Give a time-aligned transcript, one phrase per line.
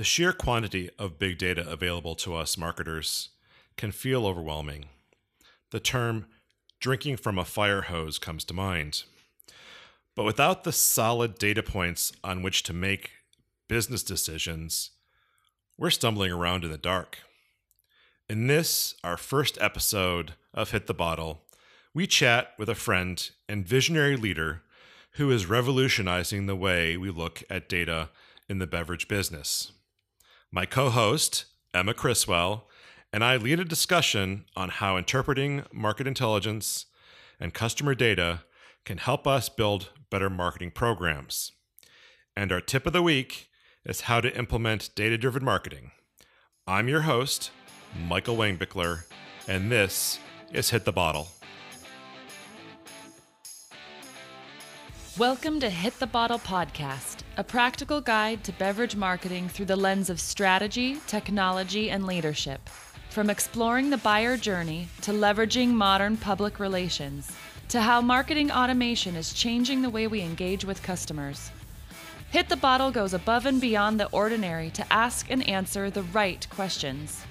[0.00, 3.28] The sheer quantity of big data available to us marketers
[3.76, 4.86] can feel overwhelming.
[5.72, 6.24] The term
[6.80, 9.02] drinking from a fire hose comes to mind.
[10.16, 13.10] But without the solid data points on which to make
[13.68, 14.92] business decisions,
[15.76, 17.18] we're stumbling around in the dark.
[18.26, 21.42] In this, our first episode of Hit the Bottle,
[21.92, 24.62] we chat with a friend and visionary leader
[25.16, 28.08] who is revolutionizing the way we look at data
[28.48, 29.72] in the beverage business.
[30.52, 32.68] My co host, Emma Criswell,
[33.12, 36.86] and I lead a discussion on how interpreting market intelligence
[37.38, 38.42] and customer data
[38.84, 41.52] can help us build better marketing programs.
[42.34, 43.48] And our tip of the week
[43.84, 45.92] is how to implement data driven marketing.
[46.66, 47.52] I'm your host,
[48.08, 49.04] Michael Wangbickler,
[49.46, 50.18] and this
[50.52, 51.28] is Hit the Bottle.
[55.16, 60.10] Welcome to Hit the Bottle Podcast, a practical guide to beverage marketing through the lens
[60.10, 62.68] of strategy, technology, and leadership.
[63.08, 67.30] From exploring the buyer journey to leveraging modern public relations,
[67.68, 71.50] to how marketing automation is changing the way we engage with customers.
[72.30, 76.46] Hit the Bottle goes above and beyond the ordinary to ask and answer the right
[76.50, 77.24] questions.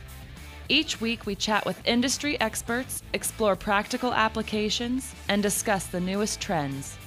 [0.70, 6.99] Each week, we chat with industry experts, explore practical applications, and discuss the newest trends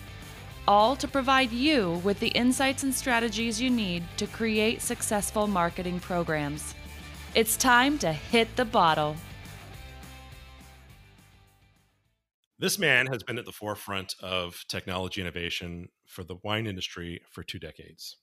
[0.69, 6.01] all to provide you with the insights and strategies you need to create successful marketing
[6.01, 6.75] programs.
[7.35, 9.17] It's time to hit the bottle.
[12.59, 17.43] This man has been at the forefront of technology innovation for the wine industry for
[17.43, 18.17] two decades.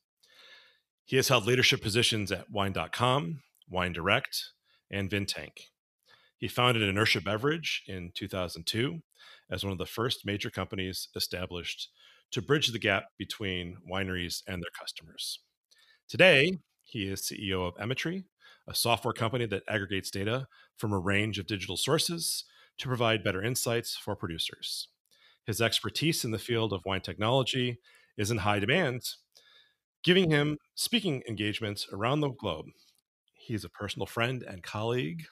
[1.03, 4.51] He has held leadership positions at Wine.com, Wine Direct,
[4.89, 5.69] and Vintank.
[6.37, 9.01] He founded Inertia Beverage in 2002
[9.51, 11.89] as one of the first major companies established
[12.31, 15.39] to bridge the gap between wineries and their customers.
[16.07, 18.25] Today, he is CEO of Emetry,
[18.67, 22.45] a software company that aggregates data from a range of digital sources
[22.77, 24.87] to provide better insights for producers.
[25.45, 27.79] His expertise in the field of wine technology
[28.17, 29.01] is in high demand,
[30.03, 32.67] giving him speaking engagements around the globe.
[33.33, 35.25] He is a personal friend and colleague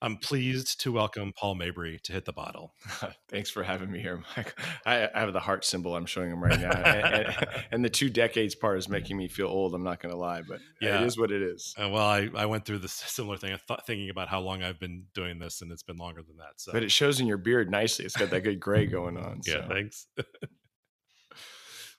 [0.00, 2.72] I'm pleased to welcome Paul Mabray to hit the bottle.
[3.28, 4.54] Thanks for having me here, Mike.
[4.86, 7.90] I, I have the heart symbol I'm showing him right now, and, and, and, the
[7.90, 9.74] two decades part is making me feel old.
[9.74, 11.74] I'm not going to lie, but yeah, it is what it is.
[11.76, 14.78] Uh, well, I, I went through the similar thing, th- thinking about how long I've
[14.78, 16.52] been doing this, and it's been longer than that.
[16.58, 18.04] So, but it shows in your beard nicely.
[18.04, 19.40] It's got that good gray going on.
[19.46, 19.68] yeah, so.
[19.68, 20.06] thanks.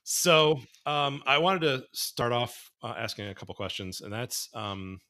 [0.04, 4.48] so, um, I wanted to start off uh, asking a couple questions, and that's.
[4.54, 5.02] Um,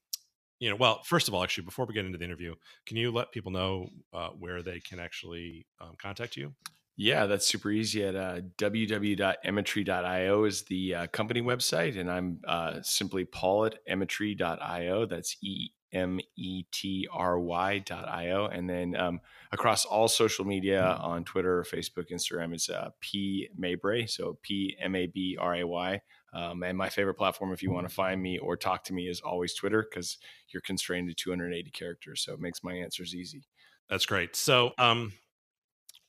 [0.59, 2.55] you know, well, first of all, actually, before we get into the interview,
[2.85, 6.53] can you let people know uh, where they can actually um, contact you?
[7.01, 11.97] Yeah, that's super easy at uh, www.emetry.io is the uh, company website.
[11.97, 15.05] And I'm uh, simply Paul at emetry.io.
[15.05, 18.45] That's E M E T R Y.io.
[18.47, 19.21] And then um,
[19.53, 24.09] across all social media on Twitter, Facebook, Instagram, it's uh, P Mabray.
[24.09, 26.01] So P M A B R A Y.
[26.33, 29.07] Um, and my favorite platform, if you want to find me or talk to me,
[29.07, 30.17] is always Twitter because
[30.49, 32.21] you're constrained to 280 characters.
[32.21, 33.43] So it makes my answers easy.
[33.89, 34.35] That's great.
[34.35, 35.13] So um,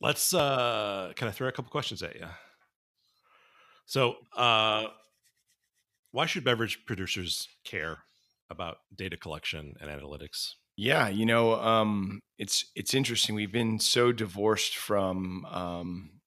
[0.00, 2.26] let's, uh, can I throw a couple questions at you?
[3.86, 4.84] So, uh,
[6.12, 7.98] why should beverage producers care
[8.48, 10.54] about data collection and analytics?
[10.76, 13.34] Yeah, you know, um, it's it's interesting.
[13.34, 16.19] We've been so divorced from um,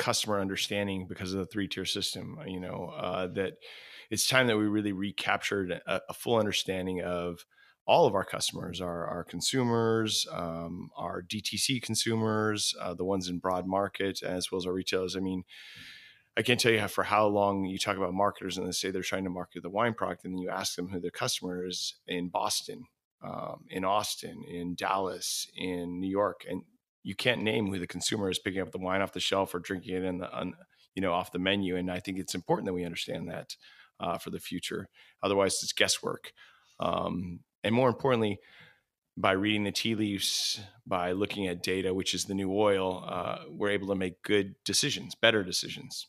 [0.00, 2.38] customer understanding because of the three tier system.
[2.46, 3.54] You know uh, that
[4.10, 7.44] it's time that we really recaptured a, a, full understanding of
[7.86, 13.38] all of our customers, our our consumers, um, our DTC consumers, uh, the ones in
[13.38, 15.16] broad market, as well as our retailers.
[15.16, 15.44] I mean.
[16.36, 18.90] I can't tell you how, for how long you talk about marketers and they say
[18.92, 21.66] they're trying to market the wine product, and then you ask them who their customer
[21.66, 22.84] is in Boston,
[23.22, 26.62] um, in Austin, in Dallas, in New York, and
[27.02, 29.58] you can't name who the consumer is picking up the wine off the shelf or
[29.58, 30.54] drinking it in the on,
[30.94, 33.56] you know off the menu and i think it's important that we understand that
[34.00, 34.88] uh, for the future.
[35.22, 36.32] Otherwise it's guesswork.
[36.80, 38.40] Um, and more importantly
[39.16, 43.40] by reading the tea leaves by looking at data which is the new oil uh,
[43.50, 46.06] we're able to make good decisions better decisions.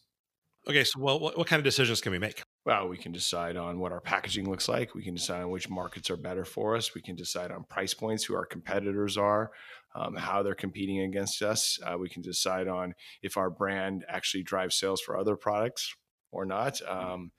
[0.70, 2.44] Okay so well what, what kind of decisions can we make?
[2.64, 4.94] Well, we can decide on what our packaging looks like.
[4.94, 6.94] We can decide on which markets are better for us.
[6.94, 9.52] We can decide on price points, who our competitors are
[9.96, 11.80] um, how they're competing against us.
[11.86, 15.94] Uh, we can decide on if our brand actually drives sales for other products
[16.32, 16.82] or not.
[16.88, 17.32] Um,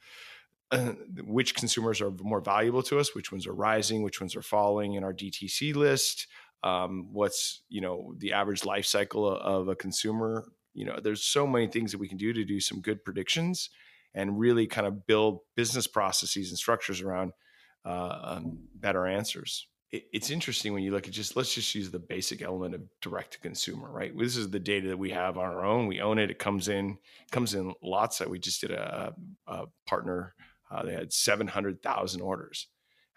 [1.25, 4.95] which consumers are more valuable to us, which ones are rising, which ones are falling
[4.95, 6.27] in our DTC list.
[6.65, 10.47] Um, what's you know the average life cycle of a consumer.
[10.75, 13.69] You know, there's so many things that we can do to do some good predictions
[14.15, 17.33] and really kind of build business processes and structures around
[17.85, 21.91] uh, um, better answers it, it's interesting when you look at just let's just use
[21.91, 24.17] the basic element of direct to consumer, right?
[24.19, 25.87] This is the data that we have on our own.
[25.87, 26.31] We own it.
[26.31, 26.99] It comes in
[27.31, 28.19] comes in lots.
[28.19, 29.15] That we just did a,
[29.47, 30.35] a partner.
[30.71, 32.67] Uh, they had seven hundred thousand orders,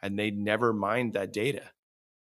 [0.03, 1.71] and they never mined that data.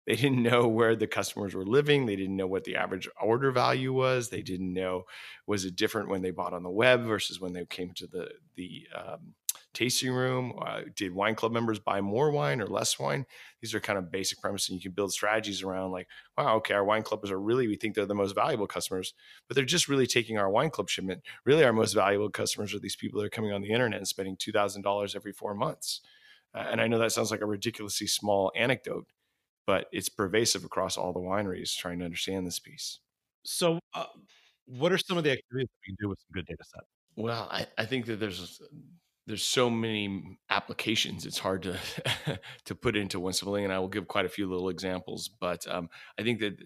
[0.07, 2.07] They didn't know where the customers were living.
[2.07, 4.31] They didn't know what the average order value was.
[4.31, 5.05] They didn't know
[5.47, 8.31] was it different when they bought on the web versus when they came to the
[8.57, 9.35] the um,
[9.75, 10.59] tasting room?
[10.61, 13.27] Uh, did wine club members buy more wine or less wine?
[13.61, 14.71] These are kind of basic premises.
[14.71, 17.77] And you can build strategies around like, wow, okay, our wine clubbers are really, we
[17.77, 19.15] think they're the most valuable customers,
[19.47, 21.23] but they're just really taking our wine club shipment.
[21.45, 24.09] Really, our most valuable customers are these people that are coming on the internet and
[24.09, 26.01] spending $2,000 every four months.
[26.55, 29.07] Uh, and I know that sounds like a ridiculously small anecdote,
[29.67, 33.01] but it's pervasive across all the wineries trying to understand this piece.
[33.45, 34.07] So, uh,
[34.67, 36.85] what are some of the activities that we can do with some good data set?
[37.17, 38.61] Well, I, I think that there's
[39.29, 41.79] there's so many applications it's hard to
[42.65, 45.29] to put into one simple thing and i will give quite a few little examples
[45.29, 45.89] but um,
[46.19, 46.57] i think that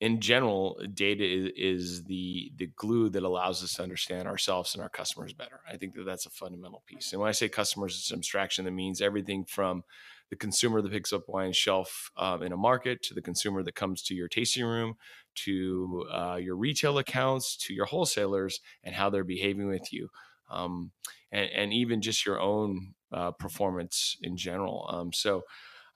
[0.00, 4.82] in general data is, is, the the glue that allows us to understand ourselves and
[4.82, 5.60] our customers better.
[5.66, 8.64] I think that that's a fundamental piece and when i say customers it's an abstraction
[8.64, 9.84] that means everything from
[10.28, 13.76] the consumer that picks up wine shelf um, in a market to the consumer that
[13.76, 14.94] comes to your tasting room
[15.34, 20.08] to uh, your retail accounts to your wholesalers and how they're behaving with you
[20.50, 20.92] um,
[21.32, 24.88] and, and, even just your own uh, performance in general.
[24.90, 25.42] Um, so,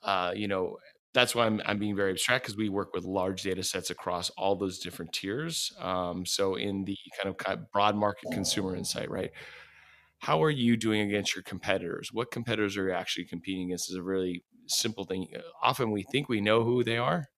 [0.03, 0.79] uh, you know,
[1.13, 4.31] that's why I'm, I'm being very abstract because we work with large data sets across
[4.31, 5.73] all those different tiers.
[5.79, 9.31] Um, so, in the kind of broad market consumer insight, right?
[10.19, 12.11] How are you doing against your competitors?
[12.13, 13.91] What competitors are you actually competing against?
[13.91, 15.29] Is a really simple thing.
[15.63, 17.29] Often we think we know who they are,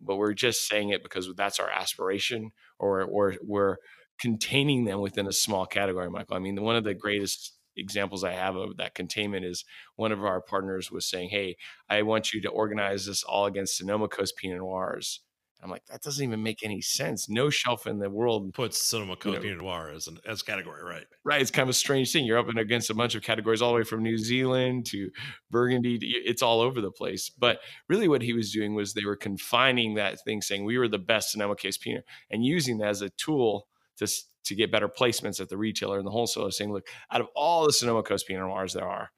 [0.00, 3.76] but we're just saying it because that's our aspiration, or or we're
[4.20, 6.36] containing them within a small category, Michael.
[6.36, 7.00] I mean, one of the mm-hmm.
[7.00, 9.64] greatest examples I have of that containment is
[9.96, 11.56] one of our partners was saying, Hey,
[11.88, 15.20] I want you to organize this all against Sonoma Coast Pinot Noirs.
[15.62, 17.28] I'm like, that doesn't even make any sense.
[17.28, 20.42] No shelf in the world puts Sonoma Coast you know, Pinot Noir as an as
[20.42, 21.04] category, right?
[21.24, 21.40] Right.
[21.40, 22.24] It's kind of a strange thing.
[22.24, 25.10] You're up against a bunch of categories all the way from New Zealand to
[25.52, 25.98] Burgundy.
[25.98, 27.30] To, it's all over the place.
[27.30, 30.88] But really, what he was doing was they were confining that thing, saying we were
[30.88, 33.68] the best Sonoma Coast Pinot, and using that as a tool
[33.98, 34.06] to,
[34.44, 37.66] to get better placements at the retailer and the wholesaler saying, look, out of all
[37.66, 39.10] the Sonoma Coast Pinot Noirs there are,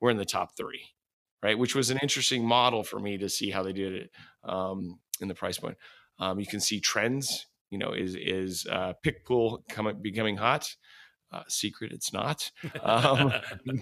[0.00, 0.82] we're in the top three,
[1.42, 1.58] right?
[1.58, 4.10] Which was an interesting model for me to see how they did it
[4.44, 5.76] um, in the price point.
[6.18, 7.46] Um, you can see trends.
[7.70, 8.94] You know, is is uh,
[9.24, 10.74] pool coming becoming hot?
[11.32, 12.50] Uh, secret, it's not.
[12.82, 13.32] Um,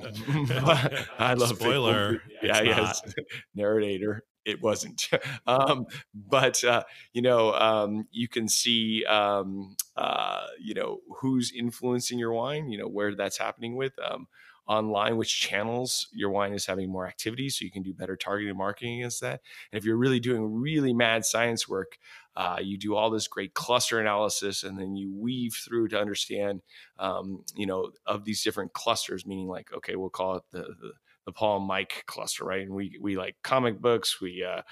[1.18, 2.20] I love spoiler.
[2.42, 3.00] Yeah, yes,
[3.54, 5.08] narrator it wasn't.
[5.46, 12.18] um, but uh, you know, um, you can see, um, uh, you know, who's influencing
[12.18, 12.68] your wine.
[12.70, 14.26] You know, where that's happening with um,
[14.66, 18.56] online, which channels your wine is having more activity, so you can do better targeted
[18.56, 19.40] marketing against that.
[19.70, 21.98] And if you're really doing really mad science work,
[22.34, 26.62] uh, you do all this great cluster analysis, and then you weave through to understand,
[26.98, 29.26] um, you know, of these different clusters.
[29.26, 30.92] Meaning, like, okay, we'll call it the, the
[31.28, 32.62] the Paul Mike cluster, right?
[32.62, 34.18] And we we like comic books.
[34.18, 34.62] We uh,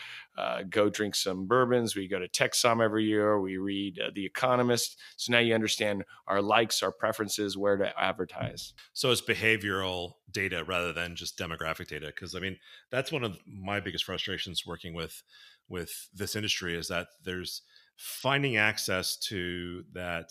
[0.40, 1.94] uh, go drink some bourbons.
[1.94, 3.38] We go to TexSom every year.
[3.38, 4.98] We read uh, The Economist.
[5.18, 8.72] So now you understand our likes, our preferences, where to advertise.
[8.94, 12.06] So it's behavioral data rather than just demographic data.
[12.06, 12.56] Because I mean,
[12.90, 15.22] that's one of my biggest frustrations working with
[15.68, 17.60] with this industry is that there's
[17.98, 20.30] finding access to that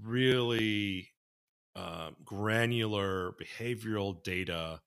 [0.00, 1.08] really
[1.74, 4.80] uh, granular behavioral data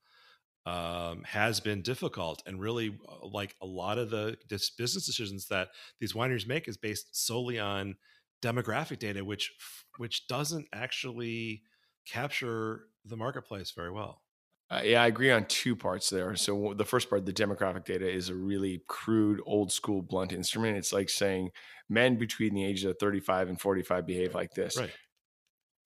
[0.65, 5.69] um, has been difficult and really uh, like a lot of the business decisions that
[5.99, 7.95] these wineries make is based solely on
[8.41, 9.51] demographic data which
[9.97, 11.61] which doesn't actually
[12.05, 14.21] capture the marketplace very well
[14.69, 16.35] uh, yeah, I agree on two parts there.
[16.35, 20.77] So the first part, the demographic data, is a really crude, old school, blunt instrument.
[20.77, 21.51] It's like saying
[21.89, 24.77] men between the ages of 35 and 45 behave like this.
[24.77, 24.89] Right.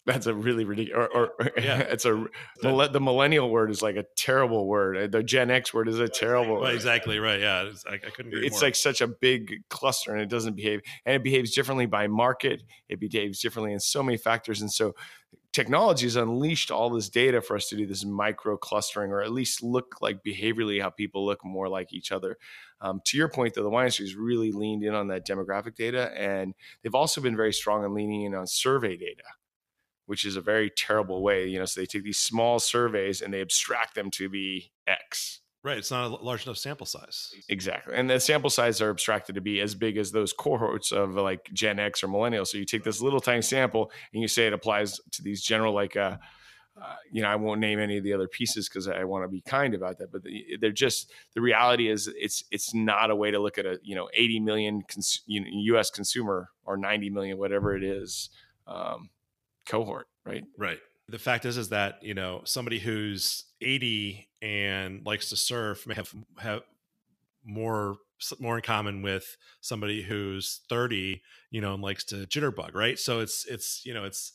[0.08, 1.10] That's a really ridiculous.
[1.14, 2.26] Or, or yeah, it's a
[2.62, 5.12] the millennial word is like a terrible word.
[5.12, 6.62] The Gen X word is a terrible.
[6.62, 7.42] Right, exactly right.
[7.42, 8.34] Yeah, I, I, couldn't.
[8.34, 8.62] it's more.
[8.62, 12.64] like such a big cluster, and it doesn't behave, and it behaves differently by market.
[12.88, 14.96] It behaves differently in so many factors, and so
[15.52, 19.34] technology has unleashed all this data for us to do this micro clustering, or at
[19.34, 22.38] least look like behaviorally how people look more like each other.
[22.80, 25.76] Um, to your point, though, the wine industry has really leaned in on that demographic
[25.76, 29.24] data, and they've also been very strong in leaning in on survey data
[30.08, 31.48] which is a very terrible way.
[31.48, 35.42] You know, so they take these small surveys and they abstract them to be X.
[35.64, 35.78] Right.
[35.78, 37.34] It's not a large enough sample size.
[37.50, 37.94] Exactly.
[37.94, 41.50] And the sample size are abstracted to be as big as those cohorts of like
[41.54, 42.48] Gen X or millennials.
[42.48, 45.74] So you take this little tiny sample and you say it applies to these general
[45.74, 46.18] like uh,
[46.82, 49.28] uh, you know, I won't name any of the other pieces because I want to
[49.28, 50.12] be kind about that.
[50.12, 50.22] But
[50.62, 53.96] they're just the reality is it's it's not a way to look at a you
[53.96, 55.90] know 80 million cons, you know, U.S.
[55.90, 58.30] consumer or 90 million, whatever it is,
[58.68, 59.10] um,
[59.68, 60.44] cohort, right?
[60.58, 60.80] Right.
[61.10, 65.96] The fact is, is that you know somebody who's 80 and likes to surf may
[65.96, 66.62] have have
[67.46, 67.98] more
[68.40, 71.22] more in common with somebody who's 30
[71.52, 74.34] you know and likes to jitterbug right so it's it's you know it's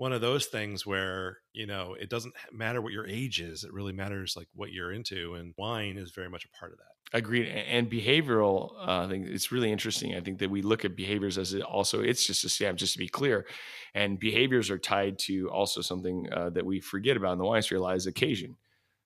[0.00, 3.72] one of those things where you know it doesn't matter what your age is it
[3.72, 7.18] really matters like what you're into and wine is very much a part of that.
[7.18, 10.96] Agreed and behavioral uh, i think it's really interesting i think that we look at
[10.96, 13.46] behaviors as it also it's just a scam just to be clear
[13.94, 17.60] and behaviors are tied to also something uh, that we forget about in the wine
[17.60, 18.56] story is occasion.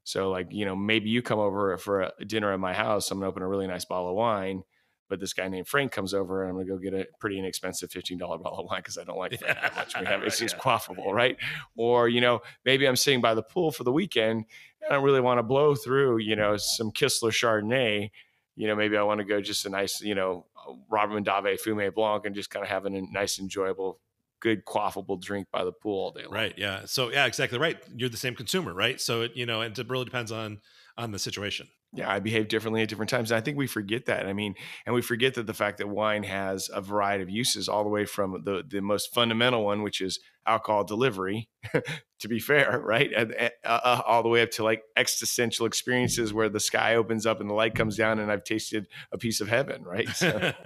[0.05, 3.29] So like you know maybe you come over for dinner at my house i'm gonna
[3.29, 4.63] open a really nice bottle of wine
[5.09, 7.91] but this guy named Frank comes over and I'm gonna go get a pretty inexpensive
[7.91, 9.95] $15 bottle of wine because I don't like Frank that much.
[9.99, 11.37] We have it's just quaffable, right?
[11.77, 14.45] Or, you know, maybe I'm sitting by the pool for the weekend
[14.83, 18.11] and I don't really want to blow through, you know, some Kistler Chardonnay.
[18.57, 20.47] You know, maybe I want to go just a nice, you know,
[20.89, 23.99] Robert Mondavi Fumé Blanc and just kind of have a nice, enjoyable
[24.45, 26.35] good quaffable drink by the pool all day long.
[26.35, 26.55] Right.
[26.57, 26.83] Yeah.
[26.85, 27.79] So yeah, exactly right.
[27.97, 29.01] You're the same consumer, right?
[29.01, 30.61] So it, you know, and it really depends on
[30.97, 33.31] on the situation yeah, I behave differently at different times.
[33.31, 34.27] And I think we forget that.
[34.27, 37.69] I mean, and we forget that the fact that wine has a variety of uses,
[37.69, 41.49] all the way from the the most fundamental one, which is alcohol delivery.
[42.21, 46.33] to be fair, right, and, uh, uh, all the way up to like existential experiences
[46.33, 49.41] where the sky opens up and the light comes down, and I've tasted a piece
[49.41, 50.09] of heaven, right?
[50.09, 50.53] So.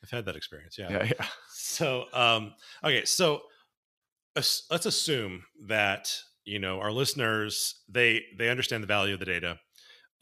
[0.00, 0.78] I've had that experience.
[0.78, 0.90] Yeah.
[0.90, 1.04] Yeah.
[1.04, 1.26] yeah.
[1.50, 2.54] So, um,
[2.84, 3.42] okay, so
[4.36, 9.58] let's assume that you know our listeners they they understand the value of the data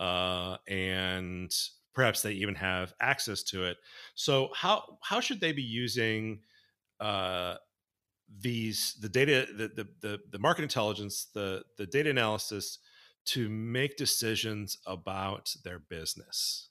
[0.00, 1.52] uh, and
[1.94, 3.78] perhaps they even have access to it.
[4.14, 6.40] So how how should they be using
[7.00, 7.54] uh,
[8.40, 12.78] these the data the, the the the market intelligence the the data analysis
[13.26, 16.68] to make decisions about their business?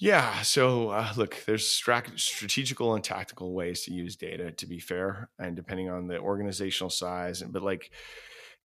[0.00, 0.42] Yeah.
[0.42, 5.56] So, uh, look, there's strategical and tactical ways to use data, to be fair, and
[5.56, 7.42] depending on the organizational size.
[7.42, 7.90] And but like,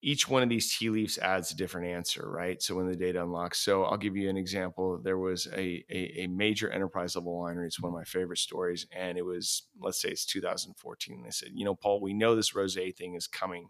[0.02, 2.62] each one of these tea leaves adds a different answer, right?
[2.62, 3.60] So when the data unlocks.
[3.60, 4.98] So I'll give you an example.
[5.02, 7.66] There was a, a, a, major enterprise level winery.
[7.66, 8.86] It's one of my favorite stories.
[8.96, 11.22] And it was, let's say it's 2014.
[11.22, 13.68] They said, you know, Paul, we know this rose thing is coming.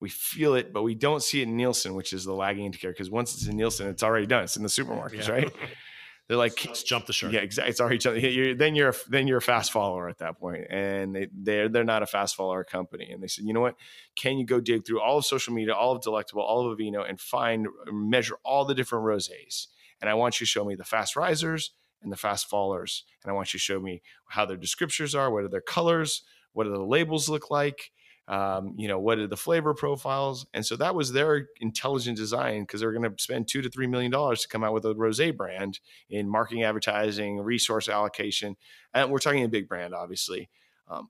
[0.00, 2.92] We feel it, but we don't see it in Nielsen, which is the lagging indicator.
[2.92, 4.44] Because once it's in Nielsen, it's already done.
[4.44, 5.32] It's in the supermarkets, yeah.
[5.32, 5.52] right?
[6.28, 7.32] They're like, let's jump the shark.
[7.32, 7.70] Yeah, exactly.
[7.70, 11.16] It's already you're, then you're a, then you're a fast follower at that point, and
[11.16, 13.10] they they're they're not a fast follower company.
[13.10, 13.76] And they said, you know what?
[14.14, 17.08] Can you go dig through all of social media, all of Delectable, all of Vivino,
[17.08, 19.68] and find uh, measure all the different rosés?
[20.02, 21.70] And I want you to show me the fast risers
[22.02, 25.30] and the fast fallers, and I want you to show me how their descriptors are,
[25.32, 27.90] what are their colors, what do the labels look like,
[28.28, 30.46] um, you know, what are the flavor profiles?
[30.52, 33.86] And so that was their intelligent design because they're going to spend two to three
[33.86, 35.80] million dollars to come out with a rose brand
[36.10, 38.56] in marketing, advertising, resource allocation.
[38.92, 40.50] And we're talking a big brand, obviously.
[40.88, 41.08] Um,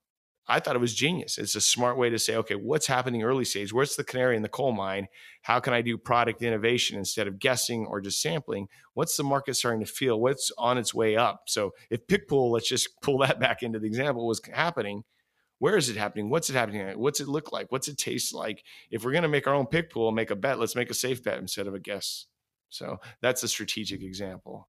[0.51, 1.37] I thought it was genius.
[1.37, 3.73] It's a smart way to say, okay, what's happening early stage?
[3.73, 5.09] Where's the canary in the coal mine?
[5.43, 8.69] How can I do product innovation instead of guessing or just sampling?
[8.95, 10.19] What's the market starting to feel?
[10.19, 11.43] What's on its way up?
[11.49, 15.05] So if Picpoul, let's just pull that back into the example, was happening,
[15.59, 16.31] where is it happening?
[16.31, 16.99] What's it happening?
[16.99, 17.71] What's it look like?
[17.71, 18.65] What's it taste like?
[18.91, 20.95] If we're going to make our own Picpoul and make a bet, let's make a
[20.95, 22.27] safe bet instead of a guess.
[22.69, 24.69] So that's a strategic example.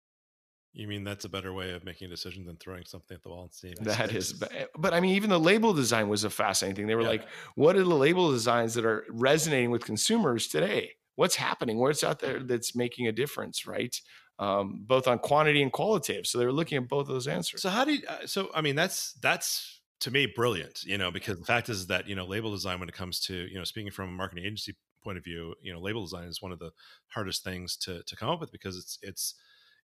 [0.73, 3.29] You mean that's a better way of making a decision than throwing something at the
[3.29, 3.75] wall and seeing?
[3.81, 6.87] That is, but, but, I mean, even the label design was a fascinating thing.
[6.87, 7.07] They were yeah.
[7.07, 10.91] like, "What are the label designs that are resonating with consumers today?
[11.15, 11.79] What's happening?
[11.79, 13.99] What's out there that's making a difference?" Right?
[14.37, 16.27] Um, both on quantity and qualitative.
[16.27, 17.63] So they were looking at both of those answers.
[17.63, 18.03] So how do you?
[18.07, 21.87] Uh, so I mean, that's that's to me brilliant you know because the fact is
[21.87, 24.45] that you know label design when it comes to you know speaking from a marketing
[24.45, 26.71] agency point of view you know label design is one of the
[27.07, 29.35] hardest things to to come up with because it's it's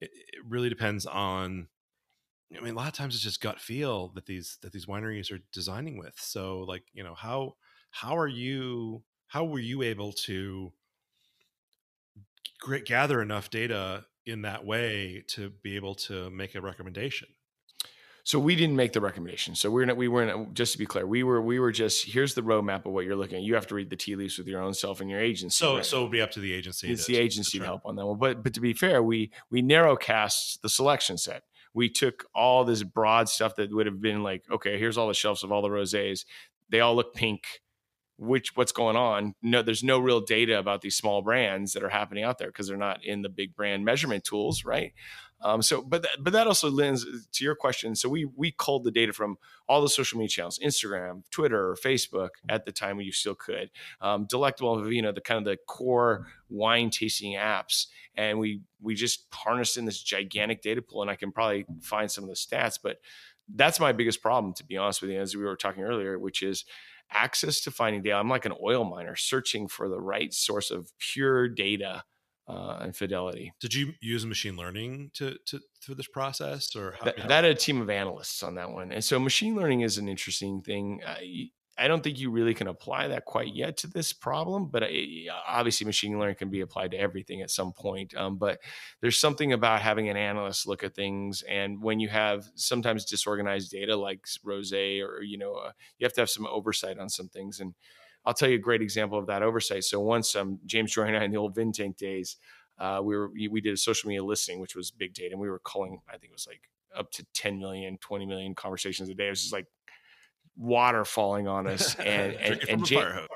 [0.01, 1.69] it, it really depends on
[2.57, 5.33] I mean, a lot of times it's just gut feel that these that these wineries
[5.33, 6.15] are designing with.
[6.19, 7.55] So, like, you know, how
[7.91, 10.73] how are you how were you able to
[12.85, 17.29] gather enough data in that way to be able to make a recommendation?
[18.25, 19.55] So we didn't make the recommendation.
[19.55, 22.07] So we're not, we weren't uh, just to be clear, we were we were just
[22.07, 23.43] here's the roadmap of what you're looking at.
[23.43, 25.55] You have to read the tea leaves with your own self and your agency.
[25.55, 25.87] So right?
[25.87, 26.91] so it'll be up to the agency.
[26.91, 28.19] It's to, the agency to, to help on that one.
[28.19, 31.43] But but to be fair, we we narrow cast the selection set.
[31.73, 35.15] We took all this broad stuff that would have been like, okay, here's all the
[35.15, 36.25] shelves of all the rosés.
[36.69, 37.45] They all look pink
[38.21, 39.35] which what's going on.
[39.41, 42.69] No, there's no real data about these small brands that are happening out there because
[42.69, 44.93] they're not in the big brand measurement tools, right?
[45.43, 47.95] Um, so, but th- but that also lends to your question.
[47.95, 49.37] So we we culled the data from
[49.69, 53.71] all the social media channels, Instagram, Twitter, Facebook at the time when you still could,
[54.01, 59.27] um, Delectable Vivino, the kind of the core wine tasting apps, and we we just
[59.33, 61.03] harnessed in this gigantic data pool.
[61.03, 62.99] And I can probably find some of the stats, but
[63.55, 66.43] that's my biggest problem, to be honest with you, as we were talking earlier, which
[66.43, 66.65] is
[67.11, 68.17] access to finding data.
[68.17, 72.05] I'm like an oil miner searching for the right source of pure data
[72.51, 73.53] uh, and fidelity.
[73.61, 77.29] Did you use machine learning to to through this process, or how, that, how?
[77.29, 78.93] that a team of analysts on that one?
[78.93, 81.01] And so machine learning is an interesting thing.
[81.07, 81.17] Uh,
[81.79, 84.83] I don't think you really can apply that quite yet to this problem, but
[85.49, 88.15] obviously machine learning can be applied to everything at some point.
[88.15, 88.59] Um, but
[89.01, 93.71] there's something about having an analyst look at things, and when you have sometimes disorganized
[93.71, 97.29] data like Rose, or you know, uh, you have to have some oversight on some
[97.29, 97.61] things.
[97.61, 97.75] And
[98.25, 99.85] I'll tell you a great example of that oversight.
[99.85, 102.37] So once um, James Jory and I in the old Vintank days,
[102.79, 105.51] uh, we were we did a social media listing, which was big data, and we
[105.51, 106.01] were calling.
[106.09, 106.63] I think it was like
[106.97, 109.27] up to 10 million, 20 million conversations a day.
[109.27, 109.67] It was just like
[110.57, 113.27] water falling on us and and, and Jan-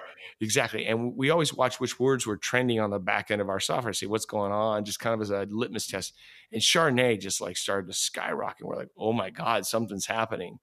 [0.40, 3.60] exactly and we always watch which words were trending on the back end of our
[3.60, 6.12] software see what's going on just kind of as a litmus test
[6.52, 10.58] and chardonnay just like started to skyrocket we're like oh my god something's happening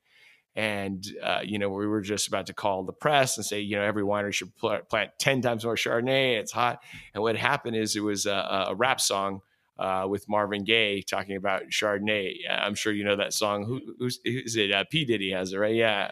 [0.55, 3.75] and uh, you know we were just about to call the press and say you
[3.75, 6.81] know every winery should plant 10 times more chardonnay it's hot
[7.13, 9.41] and what happened is it was a, a rap song
[9.81, 12.35] uh, with Marvin Gaye talking about Chardonnay.
[12.47, 13.65] I'm sure you know that song.
[13.65, 14.71] Who, who's is it?
[14.71, 15.73] Uh, P Diddy has it, right?
[15.73, 16.11] Yeah.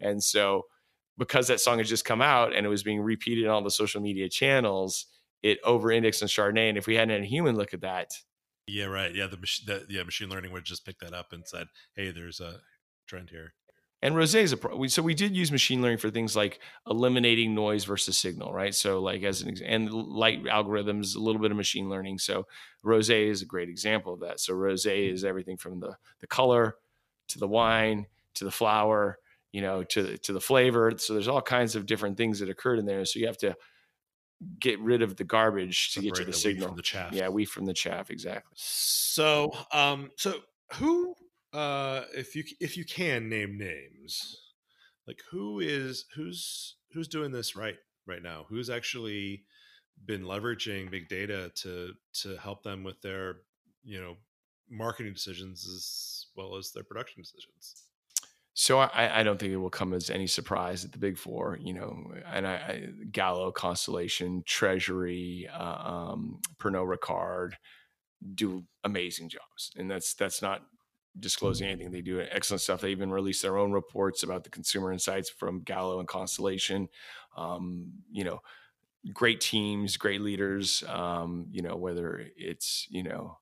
[0.00, 0.66] And so,
[1.18, 3.70] because that song had just come out and it was being repeated on all the
[3.70, 5.04] social media channels,
[5.42, 6.70] it over indexed on Chardonnay.
[6.70, 8.14] And if we hadn't had a human look at that,
[8.66, 11.66] yeah, right, yeah, the, the yeah machine learning would just pick that up and said,
[11.96, 12.60] hey, there's a
[13.06, 13.52] trend here.
[14.02, 17.54] And rosé is a pro- so we did use machine learning for things like eliminating
[17.54, 18.74] noise versus signal, right?
[18.74, 22.18] So like as an and light algorithms, a little bit of machine learning.
[22.18, 22.46] So
[22.84, 24.40] rosé is a great example of that.
[24.40, 26.76] So rosé is everything from the the color
[27.28, 29.18] to the wine to the flower
[29.52, 30.92] you know, to to the flavor.
[30.96, 33.04] So there's all kinds of different things that occurred in there.
[33.04, 33.56] So you have to
[34.58, 36.74] get rid of the garbage to Separate get to the, the signal.
[36.74, 37.12] The chaff.
[37.12, 38.52] Yeah, we from the chaff, exactly.
[38.54, 40.34] So, um, so
[40.74, 41.14] who,
[41.52, 44.36] uh, if you if you can name names,
[45.06, 48.46] like who is who's who's doing this right right now?
[48.48, 49.44] Who's actually
[50.04, 53.36] been leveraging big data to to help them with their
[53.82, 54.16] you know
[54.68, 57.84] marketing decisions as well as their production decisions?
[58.54, 61.56] So I, I, don't think it will come as any surprise that the big four,
[61.62, 67.52] you know, and I, I Gallo, Constellation, Treasury, uh, um, Pernod Ricard
[68.34, 70.62] do amazing jobs, and that's that's not
[71.18, 71.90] disclosing anything.
[71.90, 72.80] They do excellent stuff.
[72.80, 76.88] They even release their own reports about the consumer insights from Gallo and Constellation.
[77.36, 78.40] Um, you know,
[79.12, 80.84] great teams, great leaders.
[80.88, 83.38] Um, you know, whether it's you know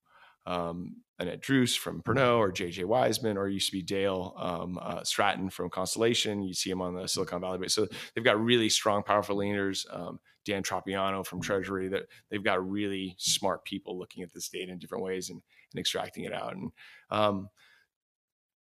[0.47, 5.05] um, Annette Druce from Pernod or JJ Wiseman, or used to be Dale um, uh,
[5.05, 6.43] Stratton from Constellation.
[6.43, 7.75] You see him on the Silicon Valley base.
[7.75, 9.87] So they've got really strong, powerful leaders.
[9.91, 11.89] Um, Dan Tropiano from Treasury.
[11.89, 15.81] That they've got really smart people looking at this data in different ways and, and
[15.81, 16.55] extracting it out.
[16.55, 16.71] And
[17.11, 17.49] um,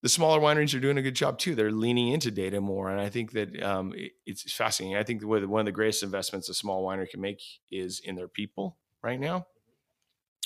[0.02, 1.56] the smaller wineries are doing a good job too.
[1.56, 4.98] They're leaning into data more, and I think that um, it, it's fascinating.
[4.98, 8.28] I think one of the greatest investments a small winery can make is in their
[8.28, 9.46] people right now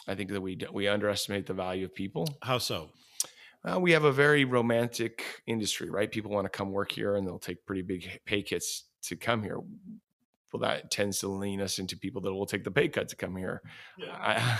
[0.08, 2.28] I think that we we underestimate the value of people.
[2.42, 2.90] How so?
[3.64, 6.10] Uh, we have a very romantic industry, right?
[6.10, 9.44] People want to come work here, and they'll take pretty big pay cuts to come
[9.44, 9.60] here.
[10.54, 13.18] Well, that tends to lean us into people that will take the pay cut to
[13.18, 13.62] come here.
[13.98, 14.16] Yeah.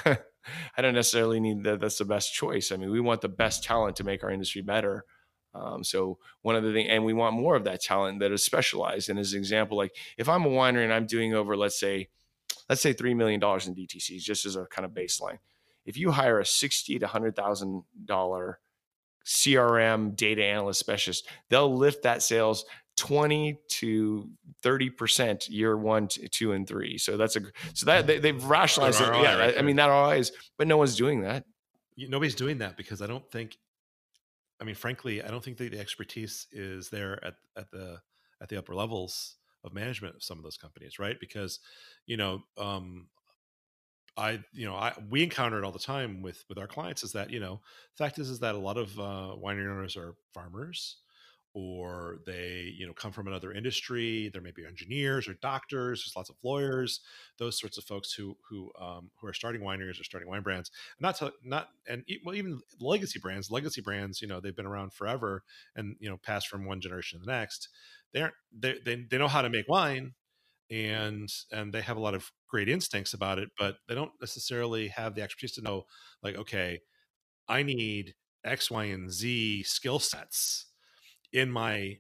[0.06, 0.18] I,
[0.78, 1.80] I don't necessarily need that.
[1.80, 2.72] That's the best choice.
[2.72, 5.06] I mean, we want the best talent to make our industry better.
[5.54, 8.44] Um, so one of the things, and we want more of that talent that is
[8.44, 9.10] specialized.
[9.10, 12.10] And as an example, like if I'm a winery and I'm doing over, let's say,
[12.70, 15.40] let's say $3 million in DTCs, just as a kind of baseline.
[15.86, 18.54] If you hire a sixty to $100,000
[19.28, 24.30] CRM data analyst specialist, they'll lift that sales 20 to
[24.64, 26.98] 30% year one, two, and three.
[26.98, 27.42] So that's a,
[27.74, 29.08] so that they, have rationalized it.
[29.08, 29.38] Yeah.
[29.38, 31.46] Right I mean, that always, but no one's doing that.
[31.98, 33.58] Nobody's doing that because I don't think,
[34.60, 38.00] I mean, frankly, I don't think the expertise is there at, at the,
[38.42, 41.20] at the upper levels of management of some of those companies, right?
[41.20, 41.60] Because,
[42.06, 43.08] you know, um,
[44.18, 47.04] I, you know, I we encounter it all the time with with our clients.
[47.04, 47.62] Is that you know,
[47.98, 50.98] fact is is that a lot of uh, winery owners are farmers,
[51.54, 54.30] or they you know come from another industry.
[54.34, 56.02] There may be engineers or doctors.
[56.02, 57.02] There's lots of lawyers.
[57.38, 60.72] Those sorts of folks who who um, who are starting wineries or starting wine brands.
[60.98, 63.52] And not to not and well even legacy brands.
[63.52, 65.44] Legacy brands, you know, they've been around forever
[65.76, 67.70] and you know passed from one generation to the next
[68.14, 70.14] they aren't they, they, they know how to make wine
[70.70, 74.90] and and they have a lot of great instincts about it but they don't necessarily
[74.90, 75.84] have the expertise to know
[76.22, 76.82] like okay
[77.48, 80.66] i need x y and z skill sets
[81.32, 81.98] in my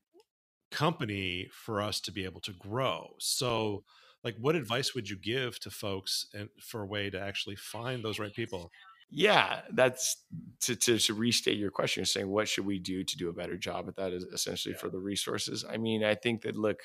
[0.71, 3.11] company for us to be able to grow.
[3.19, 3.83] So
[4.23, 8.03] like what advice would you give to folks and for a way to actually find
[8.03, 8.71] those right people?
[9.09, 10.23] Yeah that's
[10.61, 13.33] to, to, to restate your question you're saying what should we do to do a
[13.33, 14.81] better job at that is essentially yeah.
[14.81, 15.63] for the resources.
[15.69, 16.81] I mean i think that look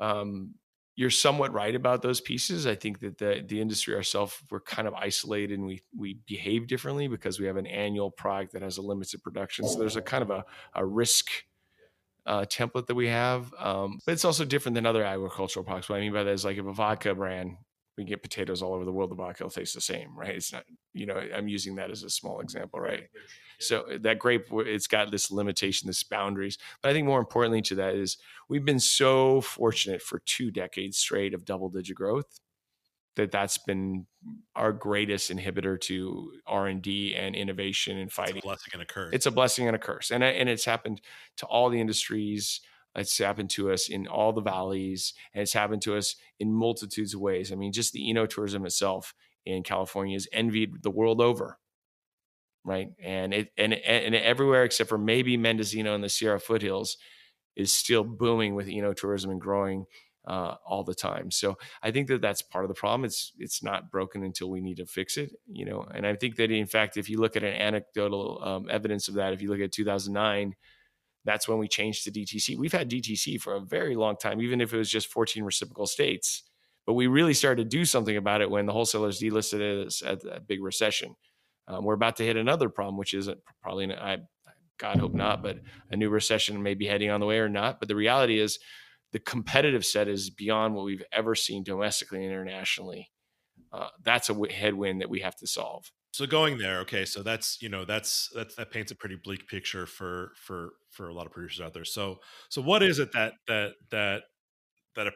[0.00, 0.54] um,
[0.96, 2.66] you're somewhat right about those pieces.
[2.66, 6.66] I think that the the industry ourselves we're kind of isolated and we we behave
[6.66, 9.68] differently because we have an annual product that has a limited production.
[9.68, 11.28] So there's a kind of a, a risk
[12.24, 15.88] uh, template that we have, um, but it's also different than other agricultural products.
[15.88, 17.56] What I mean by that is like if a vodka brand,
[17.96, 20.34] we get potatoes all over the world, the vodka will taste the same, right?
[20.34, 23.08] It's not, you know, I'm using that as a small example, right?
[23.58, 26.58] So uh, that grape, it's got this limitation, this boundaries.
[26.82, 30.98] But I think more importantly to that is we've been so fortunate for two decades
[30.98, 32.40] straight of double digit growth
[33.16, 34.06] that that's been
[34.54, 39.14] our greatest inhibitor to r&d and innovation and fighting it's a blessing and a curse
[39.14, 41.00] it's a blessing and a curse and, and it's happened
[41.36, 42.60] to all the industries
[42.96, 47.14] it's happened to us in all the valleys and it's happened to us in multitudes
[47.14, 51.58] of ways i mean just the ecotourism itself in california is envied the world over
[52.66, 52.88] right?
[53.02, 56.98] And it and and everywhere except for maybe Mendocino and the Sierra foothills
[57.54, 59.86] is still booming with Eno tourism and growing
[60.26, 61.30] uh, all the time.
[61.30, 63.04] So I think that that's part of the problem.
[63.04, 65.86] It's it's not broken until we need to fix it, you know.
[65.94, 69.14] And I think that in fact, if you look at an anecdotal um, evidence of
[69.14, 70.54] that, if you look at 2009,
[71.26, 72.56] that's when we changed to DTC.
[72.56, 75.86] We've had DTC for a very long time, even if it was just 14 reciprocal
[75.86, 76.44] states.
[76.86, 80.24] But we really started to do something about it when the wholesalers delisted it at
[80.24, 81.16] a big recession.
[81.66, 84.18] Um, we're about to hit another problem, which isn't probably, I,
[84.78, 85.58] God hope not, but
[85.90, 87.80] a new recession may be heading on the way or not.
[87.80, 88.58] But the reality is,
[89.12, 93.10] the competitive set is beyond what we've ever seen domestically and internationally.
[93.72, 95.90] Uh, that's a headwind that we have to solve.
[96.16, 99.46] So going there, okay, so that's you know that's that's that paints a pretty bleak
[99.48, 101.84] picture for for for a lot of producers out there.
[101.84, 104.22] So so what is it that that that
[104.94, 105.12] that a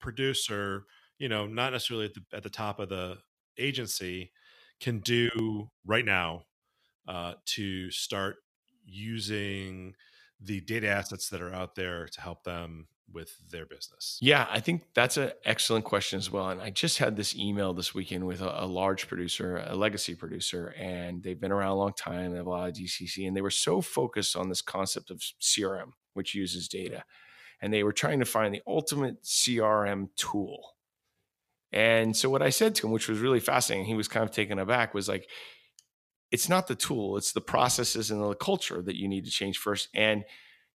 [0.00, 0.82] producer,
[1.20, 3.18] you know, not necessarily at the at the top of the
[3.56, 4.32] agency,
[4.80, 6.42] can do right now
[7.06, 8.34] uh, to start
[8.84, 9.94] using
[10.40, 14.18] the data assets that are out there to help them with their business?
[14.20, 16.48] Yeah, I think that's an excellent question as well.
[16.48, 20.14] And I just had this email this weekend with a, a, large producer, a legacy
[20.14, 22.30] producer, and they've been around a long time.
[22.30, 25.22] They have a lot of DTC, and they were so focused on this concept of
[25.40, 27.04] CRM, which uses data.
[27.60, 30.72] And they were trying to find the ultimate CRM tool
[31.72, 34.30] and so what I said to him, which was really fascinating, he was kind of
[34.30, 35.28] taken aback, was like,
[36.30, 39.58] it's not the tool, it's the processes and the culture that you need to change
[39.58, 39.88] first.
[39.94, 40.24] And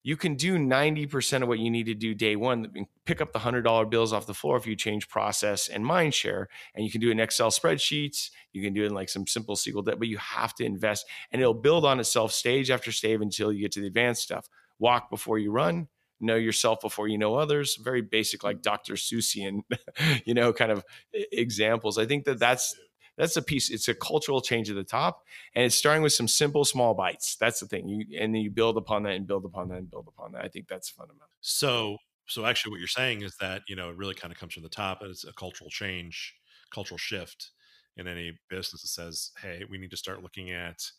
[0.07, 2.87] you can do 90% of what you need to do day one.
[3.03, 6.47] Pick up the $100 bills off the floor if you change process and mind share.
[6.73, 8.29] And you can do it in Excel spreadsheets.
[8.53, 11.05] You can do it in like some simple SQL, debt but you have to invest
[11.33, 14.47] and it'll build on itself stage after stage until you get to the advanced stuff.
[14.79, 15.89] Walk before you run,
[16.21, 19.61] know yourself before you know others very basic like dr seussian
[20.25, 20.83] you know kind of
[21.31, 22.75] examples i think that that's
[23.17, 25.23] that's a piece it's a cultural change at the top
[25.55, 27.35] and it's starting with some simple small bites.
[27.39, 27.87] That's the thing.
[27.87, 30.45] You and then you build upon that and build upon that and build upon that.
[30.45, 31.27] I think that's fundamental.
[31.41, 34.53] So so actually what you're saying is that you know it really kind of comes
[34.53, 36.35] from the top it's a cultural change
[36.71, 37.51] cultural shift
[37.95, 40.91] in any business that says hey we need to start looking at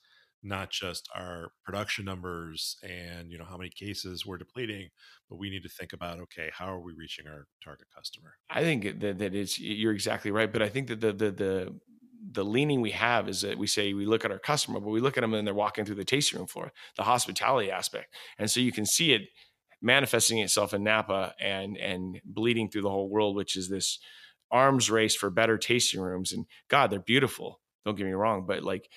[0.42, 4.88] not just our production numbers and you know how many cases we're depleting
[5.28, 8.34] but we need to think about okay how are we reaching our target customer?
[8.48, 11.74] I think that, that is you're exactly right but i think that the the the
[12.32, 15.00] the leaning we have is that we say we look at our customer but we
[15.00, 18.50] look at them and they're walking through the tasting room floor the hospitality aspect and
[18.50, 19.22] so you can see it
[19.80, 23.98] manifesting itself in napa and and bleeding through the whole world which is this
[24.50, 28.62] arms race for better tasting rooms and god they're beautiful don't get me wrong but
[28.62, 28.88] like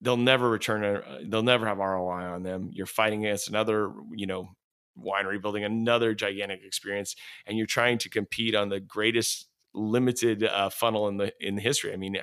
[0.00, 2.70] they'll never return a, they'll never have ROI on them.
[2.72, 4.50] You're fighting against another, you know,
[4.98, 7.14] winery building another gigantic experience
[7.46, 11.62] and you're trying to compete on the greatest limited uh, funnel in the in the
[11.62, 11.92] history.
[11.92, 12.16] I mean,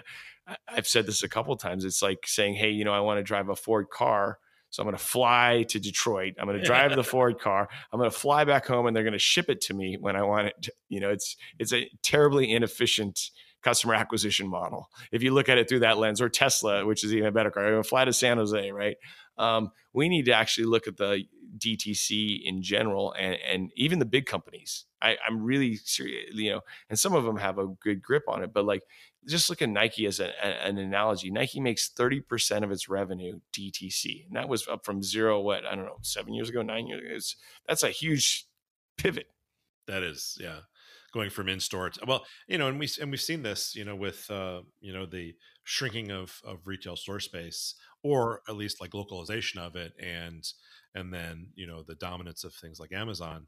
[0.68, 1.86] I've said this a couple times.
[1.86, 4.88] It's like saying, "Hey, you know, I want to drive a Ford car, so I'm
[4.88, 6.36] going to fly to Detroit.
[6.40, 7.68] I'm going to drive the Ford car.
[7.92, 10.16] I'm going to fly back home, and they're going to ship it to me when
[10.16, 13.32] I want it." To, you know, it's it's a terribly inefficient
[13.64, 14.90] customer acquisition model.
[15.12, 17.50] If you look at it through that lens, or Tesla, which is even a better
[17.50, 18.98] car, I'm going to fly to San Jose, right?
[19.38, 21.24] Um, we need to actually look at the
[21.58, 24.86] DTC in general, and and even the big companies.
[25.02, 28.42] I, I'm really serious, you know, and some of them have a good grip on
[28.44, 28.82] it, but like
[29.28, 31.30] just look at Nike as a, an analogy.
[31.30, 34.28] Nike makes 30% of its revenue DTC.
[34.28, 37.02] And that was up from zero, what, I don't know, seven years ago, nine years
[37.02, 37.16] ago.
[37.16, 37.36] It's,
[37.68, 38.48] that's a huge
[38.98, 39.28] pivot.
[39.88, 40.62] That is, yeah
[41.16, 43.86] going from in store to well, you know, and we and we've seen this, you
[43.86, 48.82] know, with uh, you know the shrinking of of retail store space, or at least
[48.82, 50.46] like localization of it, and
[50.96, 53.48] and then you know the dominance of things like Amazon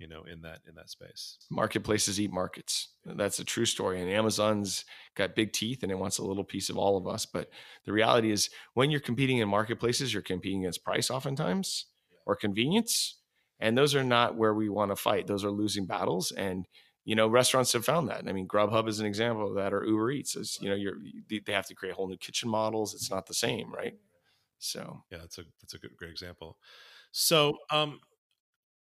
[0.00, 1.36] you know in that in that space.
[1.50, 2.88] Marketplaces eat markets.
[3.04, 6.70] That's a true story and amazon's got big teeth and it wants a little piece
[6.70, 7.50] of all of us but
[7.84, 11.86] the reality is when you're competing in marketplaces you're competing against price oftentimes
[12.26, 13.18] or convenience
[13.60, 15.26] and those are not where we want to fight.
[15.26, 16.66] Those are losing battles and
[17.04, 18.24] you know restaurants have found that.
[18.26, 20.96] I mean grubhub is an example of that or uber eats is you know you're
[21.28, 22.94] they have to create whole new kitchen models.
[22.94, 23.94] It's not the same right
[24.60, 26.56] so yeah that's a that's a good great example
[27.10, 27.98] so um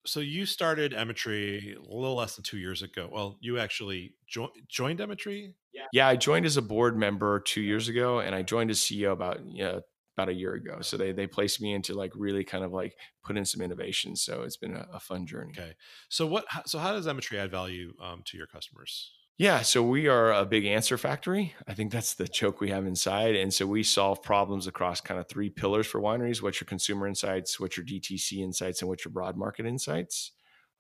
[0.07, 3.09] so you started Emetry a little less than two years ago.
[3.11, 5.55] Well, you actually jo- joined Emetry.
[5.73, 5.87] Yeah.
[5.93, 9.13] yeah, I joined as a board member two years ago, and I joined as CEO
[9.13, 9.81] about yeah
[10.17, 10.79] about a year ago.
[10.81, 14.17] So they they placed me into like really kind of like put in some innovation.
[14.17, 15.53] So it's been a, a fun journey.
[15.59, 15.75] Okay,
[16.09, 16.47] so what?
[16.67, 19.13] So how does Emetry add value um, to your customers?
[19.39, 21.55] Yeah, so we are a big answer factory.
[21.69, 23.37] I think that's the joke we have inside.
[23.37, 27.07] And so we solve problems across kind of three pillars for wineries what's your consumer
[27.07, 30.33] insights, what's your DTC insights, and what's your broad market insights.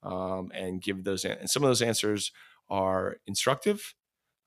[0.02, 2.32] Um, and give those, and some of those answers
[2.70, 3.94] are instructive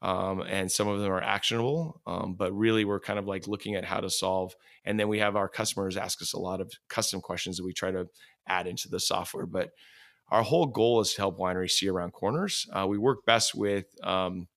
[0.02, 2.02] um, and some of them are actionable.
[2.08, 4.56] Um, but really, we're kind of like looking at how to solve.
[4.86, 7.74] And then we have our customers ask us a lot of custom questions that we
[7.74, 8.08] try to
[8.48, 9.46] add into the software.
[9.46, 9.72] But
[10.32, 12.68] our whole goal is to help wineries see around corners.
[12.72, 14.48] Uh, we work best with um,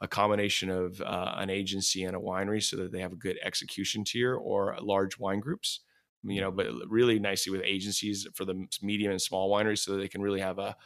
[0.00, 3.38] a combination of uh, an agency and a winery so that they have a good
[3.42, 5.80] execution tier or large wine groups
[6.24, 9.98] you know but really nicely with agencies for the medium and small wineries so that
[9.98, 10.76] they can really have a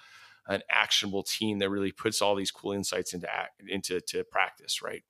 [0.48, 4.82] an actionable team that really puts all these cool insights into act, into to practice
[4.82, 5.02] right?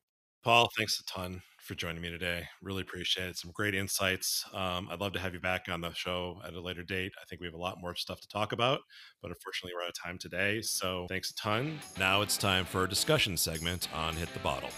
[0.42, 2.44] Paul thanks a ton for joining me today.
[2.60, 3.38] Really appreciate it.
[3.38, 4.44] Some great insights.
[4.52, 7.12] Um, I'd love to have you back on the show at a later date.
[7.20, 8.80] I think we have a lot more stuff to talk about,
[9.22, 10.60] but unfortunately, we're out of time today.
[10.62, 11.78] So thanks a ton.
[11.98, 14.70] Now it's time for a discussion segment on Hit the Bottle.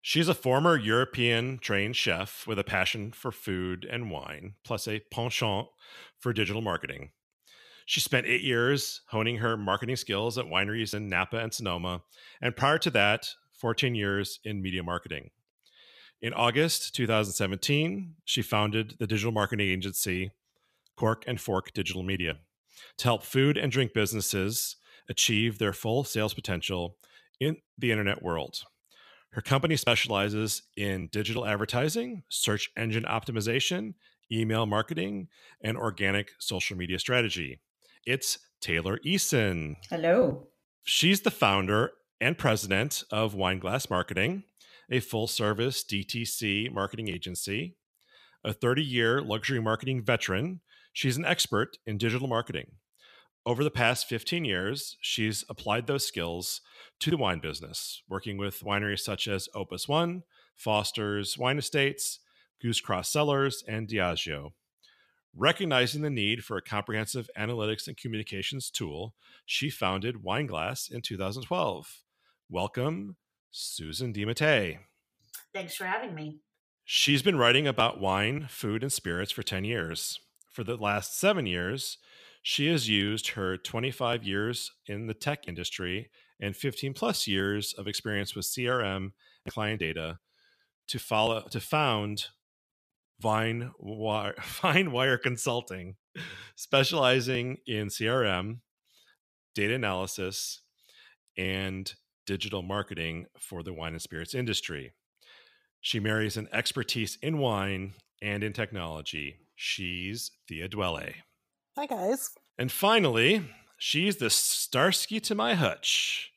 [0.00, 5.00] She's a former European trained chef with a passion for food and wine, plus a
[5.10, 5.66] penchant
[6.20, 7.10] for digital marketing.
[7.86, 12.02] She spent eight years honing her marketing skills at wineries in Napa and Sonoma,
[12.40, 15.30] and prior to that, 14 years in media marketing.
[16.22, 20.30] In August 2017, she founded the digital marketing agency
[20.96, 22.38] Cork and Fork Digital Media
[22.98, 24.76] to help food and drink businesses
[25.08, 26.96] achieve their full sales potential
[27.40, 28.62] in the internet world.
[29.32, 33.94] Her company specializes in digital advertising, search engine optimization,
[34.30, 35.28] email marketing,
[35.60, 37.60] and organic social media strategy.
[38.06, 39.76] It's Taylor Eason.
[39.88, 40.48] Hello.
[40.82, 44.42] She's the founder and president of Wineglass Marketing,
[44.90, 47.76] a full service DTC marketing agency.
[48.44, 50.60] A 30 year luxury marketing veteran,
[50.92, 52.72] she's an expert in digital marketing.
[53.46, 56.60] Over the past 15 years, she's applied those skills
[57.00, 60.24] to the wine business, working with wineries such as Opus One,
[60.56, 62.20] Foster's Wine Estates,
[62.62, 64.52] Goosecross Cellars, and Diageo.
[65.36, 72.02] Recognizing the need for a comprehensive analytics and communications tool, she founded Wineglass in 2012.
[72.48, 73.16] Welcome,
[73.50, 74.78] Susan DeMatei.
[75.52, 76.38] Thanks for having me.
[76.84, 80.20] She's been writing about wine, food, and spirits for 10 years.
[80.52, 81.98] For the last seven years,
[82.40, 87.88] she has used her 25 years in the tech industry and 15 plus years of
[87.88, 89.10] experience with CRM
[89.44, 90.18] and client data
[90.86, 92.26] to follow to found
[93.24, 95.94] Vine Wire, Vine Wire Consulting,
[96.56, 98.58] specializing in CRM,
[99.54, 100.60] data analysis,
[101.38, 101.94] and
[102.26, 104.92] digital marketing for the wine and spirits industry.
[105.80, 109.36] She marries an expertise in wine and in technology.
[109.56, 111.14] She's Thea Dwelle.
[111.78, 112.28] Hi, guys.
[112.58, 113.42] And finally,
[113.78, 116.30] she's the Starsky to my hutch,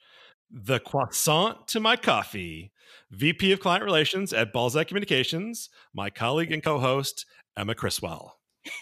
[0.50, 2.72] the croissant to my coffee,
[3.12, 7.26] VP of Client Relations at Balzac Communications, my colleague and co host,
[7.58, 8.40] Emma Criswell.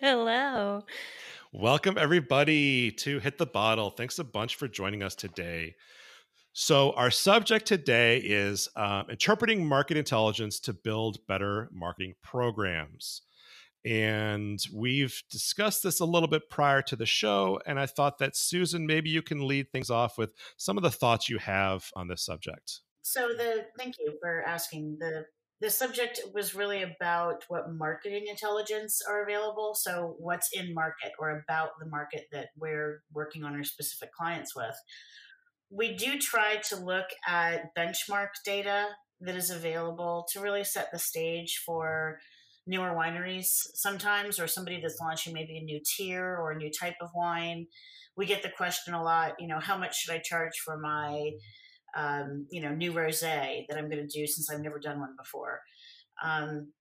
[0.00, 0.84] Hello.
[1.52, 3.90] Welcome, everybody, to Hit the Bottle.
[3.90, 5.76] Thanks a bunch for joining us today.
[6.52, 13.22] So, our subject today is uh, interpreting market intelligence to build better marketing programs.
[13.84, 17.60] And we've discussed this a little bit prior to the show.
[17.66, 20.90] And I thought that, Susan, maybe you can lead things off with some of the
[20.90, 22.80] thoughts you have on this subject.
[23.06, 24.96] So the thank you for asking.
[24.98, 25.26] The
[25.60, 29.74] the subject was really about what marketing intelligence are available.
[29.74, 34.56] So what's in market or about the market that we're working on our specific clients
[34.56, 34.74] with.
[35.70, 38.88] We do try to look at benchmark data
[39.20, 42.18] that is available to really set the stage for
[42.66, 46.96] newer wineries sometimes, or somebody that's launching maybe a new tier or a new type
[47.00, 47.66] of wine.
[48.16, 51.30] We get the question a lot, you know, how much should I charge for my,
[51.96, 55.14] um, you know, new rosé that I'm going to do since I've never done one
[55.18, 55.60] before.
[56.22, 56.72] Um,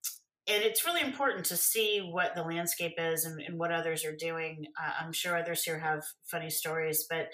[0.46, 4.16] and it's really important to see what the landscape is and, and what others are
[4.16, 4.66] doing.
[4.82, 7.28] Uh, I'm sure others here have funny stories, but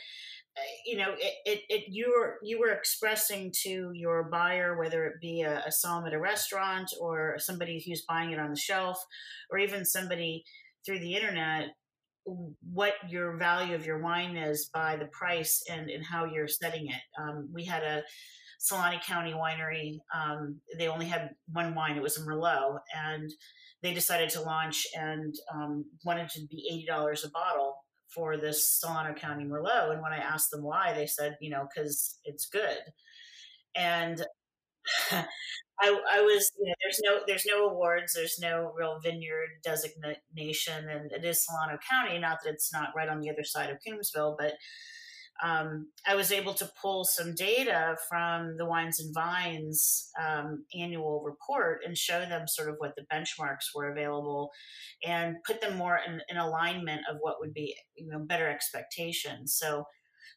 [0.58, 5.06] uh, you know, it, it, it, you were you were expressing to your buyer, whether
[5.06, 8.60] it be a, a som at a restaurant or somebody who's buying it on the
[8.60, 9.04] shelf,
[9.50, 10.44] or even somebody
[10.86, 11.70] through the internet,
[12.26, 16.88] what your value of your wine is by the price and, and how you're setting
[16.88, 17.02] it.
[17.20, 18.04] Um, we had a
[18.60, 20.00] Solano County winery.
[20.14, 23.32] Um, they only had one wine, it was a Merlot, and
[23.82, 27.76] they decided to launch and um, wanted to be $80 a bottle
[28.14, 29.92] for this Solano County Merlot.
[29.92, 32.80] And when I asked them why, they said, you know, because it's good.
[33.76, 34.22] And
[35.82, 40.90] I, I was, you know, there's no, there's no awards, there's no real vineyard designation,
[40.90, 42.20] and it is Solano County.
[42.20, 44.54] Not that it's not right on the other side of Coombsville, but
[45.42, 51.24] um, I was able to pull some data from the Wines and Vines um, annual
[51.26, 54.52] report and show them sort of what the benchmarks were available,
[55.06, 59.56] and put them more in, in alignment of what would be, you know, better expectations.
[59.58, 59.86] So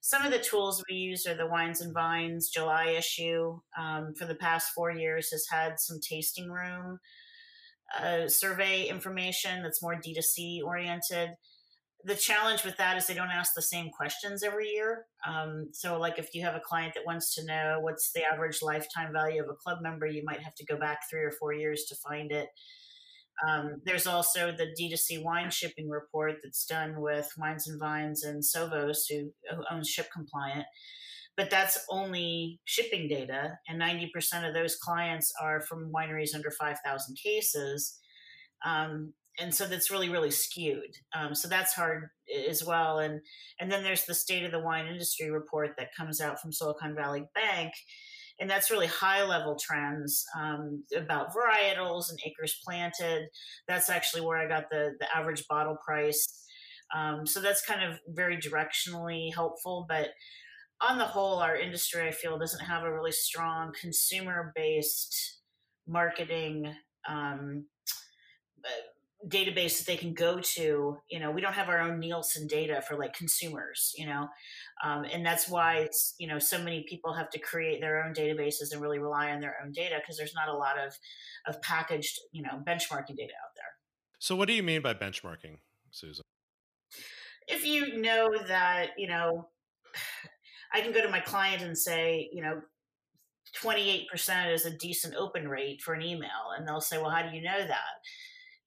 [0.02, 3.60] some of the tools we use are the Wines and Vines July issue.
[3.78, 6.98] Um, for the past four years, has had some tasting room
[7.98, 11.30] uh, survey information that's more D2C oriented.
[12.04, 15.04] The challenge with that is they don't ask the same questions every year.
[15.24, 18.60] Um, so, like if you have a client that wants to know what's the average
[18.60, 21.52] lifetime value of a club member, you might have to go back three or four
[21.52, 22.48] years to find it.
[23.46, 28.42] Um, there's also the D2C wine shipping report that's done with Wines and Vines and
[28.42, 30.66] Sovos, who, who owns Ship Compliant.
[31.36, 37.16] But that's only shipping data, and 90% of those clients are from wineries under 5,000
[37.16, 37.98] cases.
[38.64, 42.08] Um, and so that's really really skewed um, so that's hard
[42.48, 43.20] as well and
[43.60, 46.94] and then there's the state of the wine industry report that comes out from silicon
[46.94, 47.72] valley bank
[48.40, 53.28] and that's really high level trends um, about varietals and acres planted.
[53.68, 56.44] That's actually where I got the the average bottle price.
[56.94, 60.10] Um, so that's kind of very directionally helpful, but
[60.82, 65.40] on the whole, our industry I feel doesn't have a really strong consumer based
[65.86, 66.74] marketing
[67.08, 67.64] um,
[69.28, 72.82] database that they can go to you know we don't have our own nielsen data
[72.86, 74.28] for like consumers you know?
[74.84, 78.72] Um, and that's why you know so many people have to create their own databases
[78.72, 80.92] and really rely on their own data because there's not a lot of
[81.46, 83.72] of packaged you know benchmarking data out there.
[84.18, 85.58] So what do you mean by benchmarking
[85.90, 86.22] susan?
[87.48, 89.48] If you know that you know
[90.72, 92.60] i can go to my client and say you know
[93.62, 97.36] 28% is a decent open rate for an email and they'll say well how do
[97.36, 98.00] you know that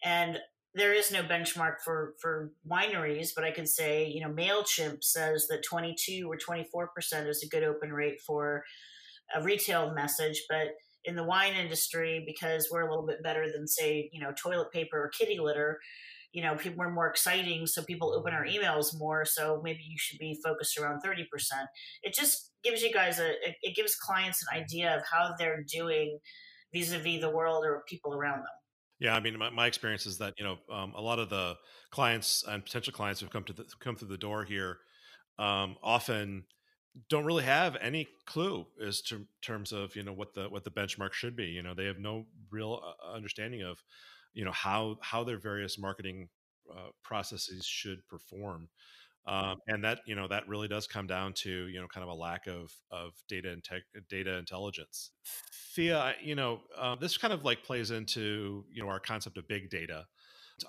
[0.05, 0.39] and
[0.73, 5.47] there is no benchmark for for wineries, but I can say, you know, Mailchimp says
[5.49, 8.63] that 22 or 24 percent is a good open rate for
[9.35, 10.67] a retail message, but
[11.05, 14.71] in the wine industry, because we're a little bit better than say, you know, toilet
[14.71, 15.79] paper or kitty litter,
[16.31, 19.23] you know, people are more exciting, so people open our emails more.
[19.23, 21.25] So maybe you should be focused around 30%.
[22.03, 26.19] It just gives you guys a, it gives clients an idea of how they're doing
[26.73, 28.64] vis-a-vis the world or people around them.
[28.99, 31.55] Yeah, I mean, my, my experience is that you know um, a lot of the
[31.91, 34.77] clients and potential clients who've come to the, come through the door here
[35.37, 36.45] um, often
[37.09, 40.71] don't really have any clue as to terms of you know what the what the
[40.71, 41.45] benchmark should be.
[41.45, 43.83] You know, they have no real uh, understanding of
[44.33, 46.29] you know how how their various marketing
[46.71, 48.69] uh, processes should perform.
[49.27, 52.09] Um, and that you know that really does come down to you know kind of
[52.09, 55.11] a lack of of data and tech, data intelligence.
[55.75, 59.47] Thea, you know uh, this kind of like plays into you know our concept of
[59.47, 60.05] big data.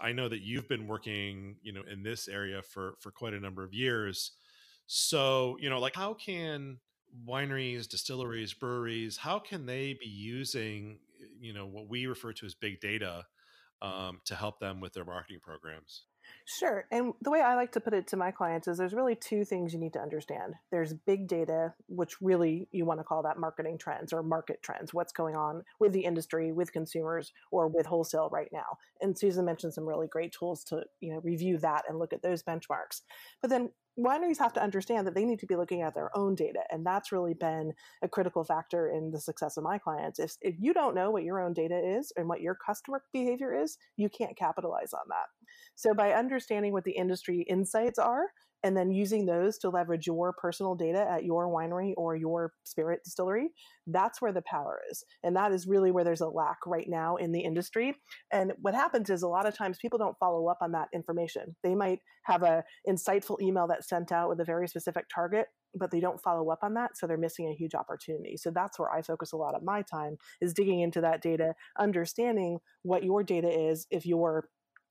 [0.00, 3.40] I know that you've been working you know in this area for for quite a
[3.40, 4.32] number of years.
[4.86, 6.78] So you know like how can
[7.28, 10.98] wineries, distilleries, breweries, how can they be using
[11.38, 13.24] you know what we refer to as big data
[13.82, 16.04] um, to help them with their marketing programs?
[16.44, 16.86] Sure.
[16.92, 19.44] And the way I like to put it to my clients is there's really two
[19.44, 20.54] things you need to understand.
[20.70, 24.94] There's big data, which really you want to call that marketing trends or market trends,
[24.94, 28.78] what's going on with the industry, with consumers, or with wholesale right now.
[29.00, 32.22] And Susan mentioned some really great tools to, you know, review that and look at
[32.22, 33.02] those benchmarks.
[33.40, 36.34] But then wineries have to understand that they need to be looking at their own
[36.34, 37.72] data and that's really been
[38.02, 41.22] a critical factor in the success of my clients if, if you don't know what
[41.22, 45.26] your own data is and what your customer behavior is you can't capitalize on that
[45.76, 48.26] So by understanding what the industry insights are,
[48.62, 53.00] and then using those to leverage your personal data at your winery or your spirit
[53.04, 53.50] distillery
[53.86, 55.04] that's where the power is.
[55.22, 57.96] And that is really where there's a lack right now in the industry.
[58.32, 61.56] And what happens is a lot of times people don't follow up on that information.
[61.62, 65.46] They might have a insightful email that's sent out with a very specific target
[65.78, 68.36] but they don't follow up on that so they're missing a huge opportunity.
[68.38, 71.54] So that's where i focus a lot of my time is digging into that data
[71.78, 74.48] understanding what your data is if you're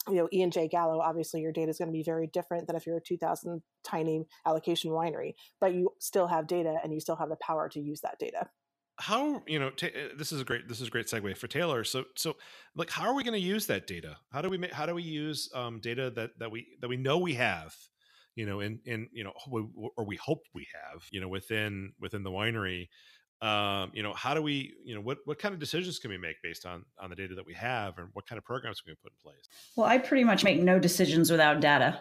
[0.07, 2.67] you know, E and J Gallo, obviously your data is going to be very different
[2.67, 6.99] than if you're a 2000 tiny allocation winery, but you still have data and you
[6.99, 8.49] still have the power to use that data.
[8.97, 11.47] How you know t- uh, this is a great this is a great segue for
[11.47, 11.83] Taylor.
[11.83, 12.37] So so
[12.75, 14.17] like how are we going to use that data?
[14.31, 16.95] How do we make, how do we use um, data that that we that we
[16.95, 17.75] know we have,
[18.35, 19.33] you know, in in you know
[19.97, 22.87] or we hope we have, you know, within within the winery
[23.41, 26.17] um, you know, how do we, you know, what what kind of decisions can we
[26.17, 28.91] make based on on the data that we have, and what kind of programs can
[28.91, 29.49] we put in place?
[29.75, 31.99] Well, I pretty much make no decisions without data.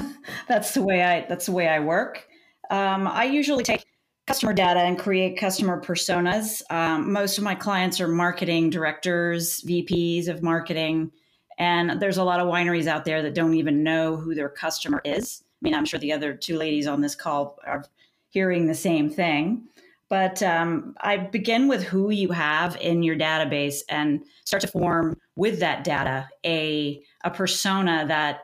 [0.48, 2.26] that's the way I that's the way I work.
[2.70, 3.84] Um, I usually take
[4.26, 6.62] customer data and create customer personas.
[6.70, 11.12] Um, most of my clients are marketing directors, VPs of marketing,
[11.58, 15.00] and there's a lot of wineries out there that don't even know who their customer
[15.04, 15.42] is.
[15.42, 17.84] I mean, I'm sure the other two ladies on this call are
[18.28, 19.68] hearing the same thing.
[20.08, 25.18] But um, I begin with who you have in your database and start to form
[25.34, 28.40] with that data a, a persona that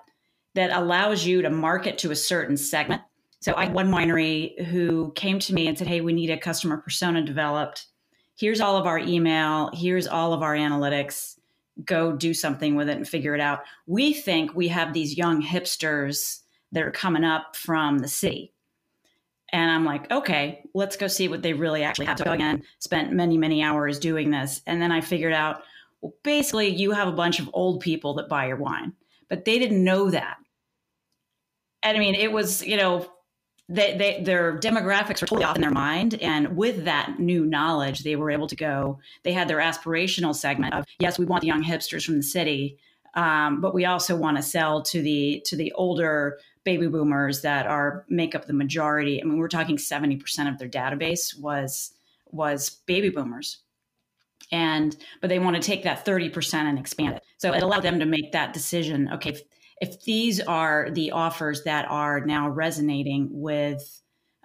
[0.55, 3.01] that allows you to market to a certain segment.
[3.41, 6.37] So I had one winery who came to me and said, Hey, we need a
[6.37, 7.87] customer persona developed.
[8.37, 11.39] Here's all of our email, here's all of our analytics.
[11.85, 13.61] Go do something with it and figure it out.
[13.87, 16.41] We think we have these young hipsters
[16.73, 18.53] that are coming up from the city
[19.53, 22.19] and I'm like, okay, let's go see what they really actually have.
[22.19, 24.63] So again, spent many, many hours doing this.
[24.67, 25.63] And then I figured out,
[26.01, 28.95] well, basically, you have a bunch of old people that buy your wine,
[29.29, 30.39] but they didn't know that.
[31.83, 33.07] And I mean, it was, you know,
[33.69, 36.15] they, they, their demographics were totally off in their mind.
[36.15, 40.75] And with that new knowledge, they were able to go, they had their aspirational segment
[40.75, 42.79] of, yes, we want the young hipsters from the city,
[43.15, 47.67] um, but we also want to sell to the to the older baby boomers that
[47.67, 49.21] are make up the majority.
[49.21, 51.95] I mean, we're talking 70% of their database was
[52.31, 53.59] was baby boomers.
[54.51, 57.23] And but they want to take that 30% and expand it.
[57.39, 59.11] So it allowed them to make that decision.
[59.15, 59.43] Okay, if,
[59.81, 64.03] if these are the offers that are now resonating with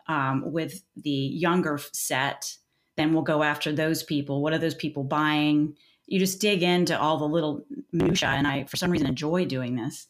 [0.07, 2.55] um, with the younger set,
[2.95, 4.41] then we'll go after those people.
[4.41, 5.75] What are those people buying?
[6.05, 9.75] You just dig into all the little minutia, and I, for some reason, enjoy doing
[9.75, 10.07] this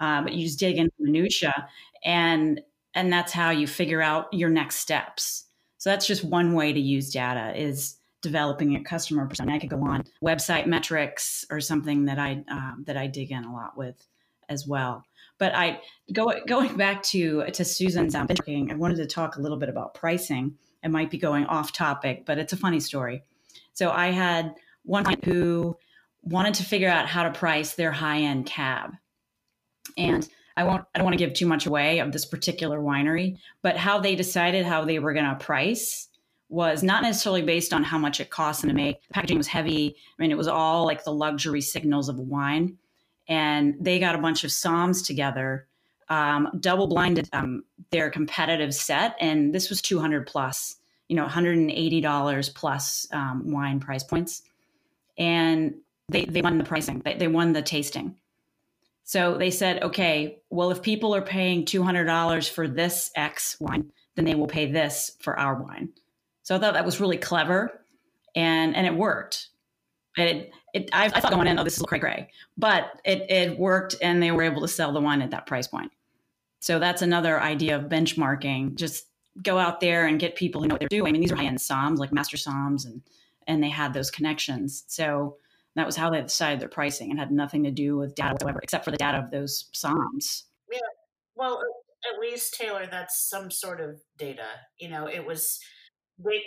[0.00, 1.68] uh, but you just dig into minutia
[2.04, 2.60] and
[2.94, 5.44] and that's how you figure out your next steps.
[5.76, 9.54] So that's just one way to use data is developing a customer persona.
[9.54, 13.44] I could go on website metrics or something that i um, that i dig in
[13.44, 14.08] a lot with
[14.48, 15.04] as well.
[15.38, 15.80] But i
[16.12, 19.94] go going back to to susan's um, i wanted to talk a little bit about
[19.94, 20.56] pricing.
[20.82, 23.22] It might be going off topic but it's a funny story.
[23.74, 25.76] So i had one client who
[26.22, 28.94] wanted to figure out how to price their high end cab
[29.96, 33.38] and I won't I don't want to give too much away of this particular winery,
[33.62, 36.08] but how they decided how they were going to price
[36.48, 39.02] was not necessarily based on how much it cost them to make.
[39.08, 39.96] The packaging was heavy.
[40.18, 42.78] I mean, it was all like the luxury signals of wine.
[43.28, 45.66] And they got a bunch of somms together,
[46.08, 49.16] um, double blinded um, their competitive set.
[49.18, 50.76] And this was 200 plus,
[51.08, 54.42] you know, $180 plus um, wine price points.
[55.18, 55.74] And
[56.08, 58.14] they, they won the pricing, they, they won the tasting.
[59.06, 64.24] So they said, okay, well, if people are paying $200 for this X wine, then
[64.24, 65.90] they will pay this for our wine.
[66.42, 67.80] So I thought that was really clever
[68.34, 69.50] and, and it worked.
[70.16, 73.56] It, it, I, I thought going in, oh, this is cray cray, but it, it
[73.56, 75.92] worked and they were able to sell the wine at that price point.
[76.58, 78.74] So that's another idea of benchmarking.
[78.74, 79.06] Just
[79.40, 81.10] go out there and get people who know what they're doing.
[81.10, 83.02] I mean, these are high end somms like master somms and,
[83.46, 84.82] and they had those connections.
[84.88, 85.36] So
[85.76, 88.60] that was how they decided their pricing and had nothing to do with data whatsoever,
[88.62, 90.44] except for the data of those somms.
[90.72, 90.80] Yeah.
[91.34, 91.60] Well,
[92.12, 94.46] at least Taylor, that's some sort of data.
[94.78, 95.60] You know, it was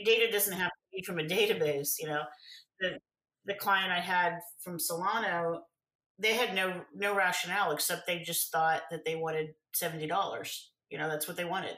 [0.04, 1.94] data doesn't have to be from a database.
[2.00, 2.22] You know,
[2.80, 2.98] the
[3.46, 5.62] the client I had from Solano,
[6.18, 10.72] they had no no rationale except they just thought that they wanted seventy dollars.
[10.90, 11.76] You know, that's what they wanted.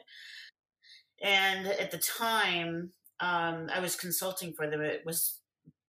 [1.21, 4.81] And at the time, um, I was consulting for them.
[4.81, 5.40] It was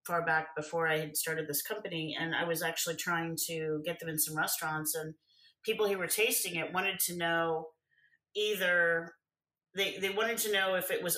[0.06, 3.98] far back before I had started this company, and I was actually trying to get
[4.00, 5.14] them in some restaurants, and
[5.64, 7.68] people who were tasting it wanted to know
[8.34, 9.12] either
[9.74, 11.16] they they wanted to know if it was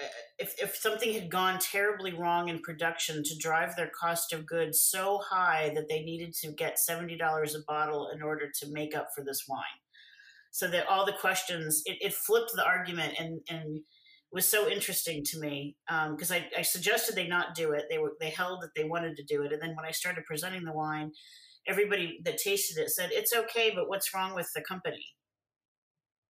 [0.00, 0.04] uh,
[0.38, 4.80] if, if something had gone terribly wrong in production to drive their cost of goods
[4.80, 9.08] so high that they needed to get $70 a bottle in order to make up
[9.14, 9.62] for this wine.
[10.50, 13.80] So that all the questions it, it flipped the argument and and
[14.36, 15.76] was so interesting to me
[16.10, 17.86] because um, I, I, suggested they not do it.
[17.88, 20.26] They were they held that they wanted to do it and then when i started
[20.26, 21.10] presenting the wine
[21.66, 25.06] everybody that tasted it said it's okay but what's wrong with the company?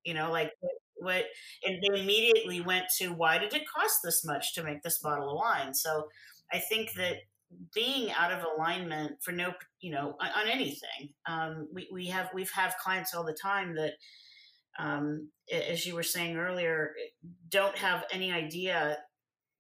[0.05, 0.53] You know like
[0.95, 1.25] what
[1.65, 5.31] and they immediately went to why did it cost this much to make this bottle
[5.31, 5.75] of wine?
[5.75, 6.07] So
[6.53, 7.17] i think that
[7.75, 12.29] being out of alignment for no you know on, on anything um, we, we have
[12.33, 13.95] we've have clients all the time that
[14.79, 16.93] um, as you were saying earlier
[17.49, 18.99] don't have any idea.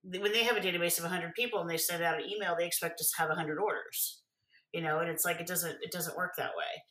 [0.02, 2.66] When they have a database of 100 people and they send out an email they
[2.66, 4.22] expect us to have 100 orders
[4.72, 6.82] you know and it's like it doesn't it doesn't work that way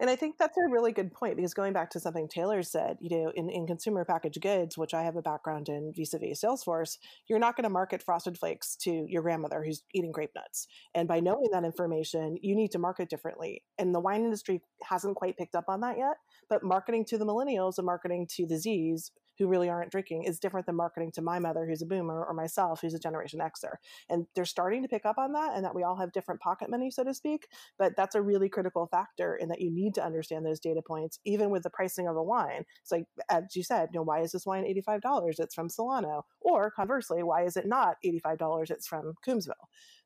[0.00, 2.98] and I think that's a really good point because going back to something Taylor said,
[3.00, 6.98] you know, in, in consumer packaged goods, which I have a background in vis-a-vis Salesforce,
[7.28, 10.68] you're not going to market frosted flakes to your grandmother who's eating grape nuts.
[10.94, 13.64] And by knowing that information, you need to market differently.
[13.76, 16.16] And the wine industry hasn't quite picked up on that yet,
[16.48, 20.38] but marketing to the millennials and marketing to the Z's who really aren't drinking is
[20.38, 23.74] different than marketing to my mother who's a boomer or myself who's a generation xer.
[24.08, 26.70] And they're starting to pick up on that and that we all have different pocket
[26.70, 30.04] money so to speak but that's a really critical factor in that you need to
[30.04, 32.64] understand those data points even with the pricing of a wine.
[32.82, 36.24] It's like as you said you know why is this wine $85 it's from solano.
[36.40, 39.52] Or conversely why is it not $85 it's from coombsville.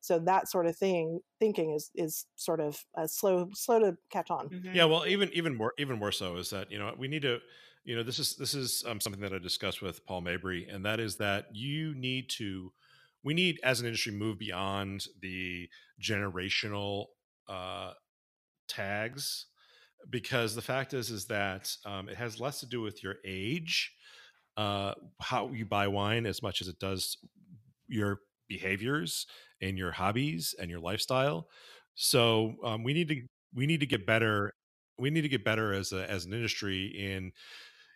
[0.01, 4.31] So that sort of thing thinking is is sort of uh, slow slow to catch
[4.31, 4.49] on.
[4.49, 4.75] Mm-hmm.
[4.75, 7.39] yeah well even even more even more so is that you know we need to
[7.85, 10.85] you know this is this is um, something that i discussed with Paul Mabray and
[10.85, 12.73] that is that you need to
[13.25, 15.69] we need as an industry move beyond the
[16.01, 17.07] generational
[17.49, 17.93] uh,
[18.69, 19.47] tags
[20.11, 23.93] because the fact is is that um, it has less to do with your age
[24.57, 27.17] uh, how you buy wine as much as it does
[27.89, 29.27] your behaviors
[29.61, 31.49] and your hobbies and your lifestyle.
[31.95, 33.23] So um, we need to
[33.55, 34.55] we need to get better
[34.99, 37.33] we need to get better as a as an industry in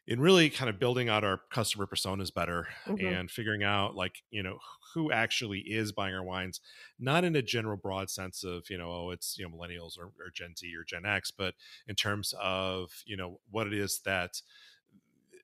[0.07, 3.05] in really kind of building out our customer personas better mm-hmm.
[3.05, 4.59] and figuring out like you know
[4.95, 6.61] who actually is buying our wines
[6.99, 10.07] not in a general broad sense of you know oh it's you know millennials or,
[10.19, 11.55] or gen z or gen x but
[11.89, 14.41] in terms of you know what it is that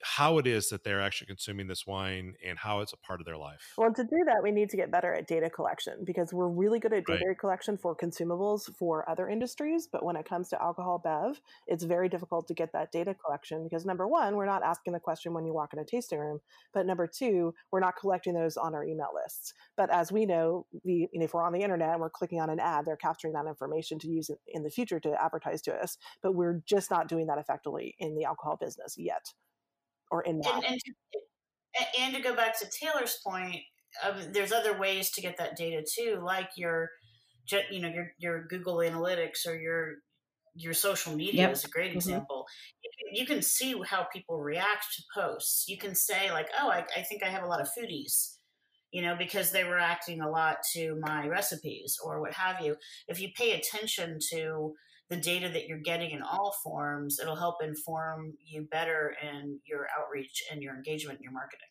[0.03, 3.27] how it is that they're actually consuming this wine and how it's a part of
[3.27, 3.73] their life.
[3.79, 6.79] Well, to do that, we need to get better at data collection because we're really
[6.79, 7.39] good at data right.
[7.39, 9.89] collection for consumables for other industries.
[9.91, 13.65] But when it comes to alcohol bev, it's very difficult to get that data collection
[13.65, 16.41] because number one, we're not asking the question when you walk in a tasting room.
[16.75, 19.55] But number two, we're not collecting those on our email lists.
[19.77, 22.41] But as we know, we, you know, if we're on the internet and we're clicking
[22.41, 25.75] on an ad, they're capturing that information to use in the future to advertise to
[25.75, 25.97] us.
[26.23, 29.33] But we're just not doing that effectively in the alcohol business yet
[30.13, 30.55] or in that.
[30.55, 33.57] And, and, to, and to go back to Taylor's point,
[34.05, 36.91] um, there's other ways to get that data too, like your,
[37.71, 39.95] you know, your your Google Analytics or your
[40.55, 41.53] your social media yep.
[41.53, 41.99] is a great mm-hmm.
[41.99, 42.45] example.
[42.45, 43.17] Mm-hmm.
[43.17, 45.65] You, can, see how people react to posts.
[45.67, 48.37] You can say like, "Oh, I, I think I have a lot of foodies."
[48.93, 52.77] you know, because they were reacting a lot to my recipes or what have you.
[53.09, 54.75] If you pay attention to
[55.13, 59.87] the data that you're getting in all forms, it'll help inform you better in your
[59.99, 61.69] outreach and your engagement and your marketing.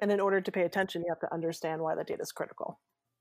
[0.00, 2.78] And in order to pay attention, you have to understand why the data is critical.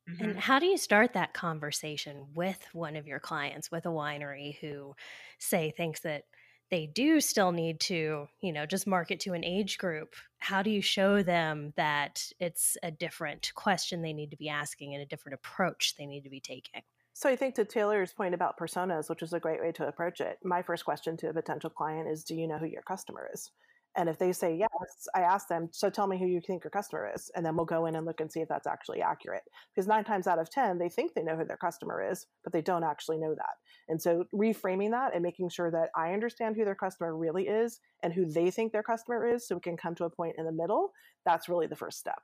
[0.07, 0.23] Mm-hmm.
[0.23, 4.55] And how do you start that conversation with one of your clients, with a winery
[4.59, 4.93] who,
[5.39, 6.25] say, thinks that
[6.69, 10.13] they do still need to, you know, just market to an age group?
[10.37, 14.93] How do you show them that it's a different question they need to be asking
[14.93, 16.83] and a different approach they need to be taking?
[17.17, 20.19] So I think to Taylor's point about personas, which is a great way to approach
[20.19, 23.29] it, my first question to a potential client is, do you know who your customer
[23.33, 23.51] is?
[23.95, 24.59] And if they say mm-hmm.
[24.59, 27.31] yes, I ask them, so tell me who you think your customer is.
[27.33, 29.43] And then we'll go in and look and see if that's actually accurate.
[29.73, 32.51] Because nine times out of 10, they think they know who their customer is, but
[32.51, 33.55] they don't actually know that.
[33.87, 37.79] And so reframing that and making sure that I understand who their customer really is
[38.03, 40.43] and who they think their customer is so we can come to a point in
[40.43, 40.91] the middle,
[41.25, 42.19] that's really the first step.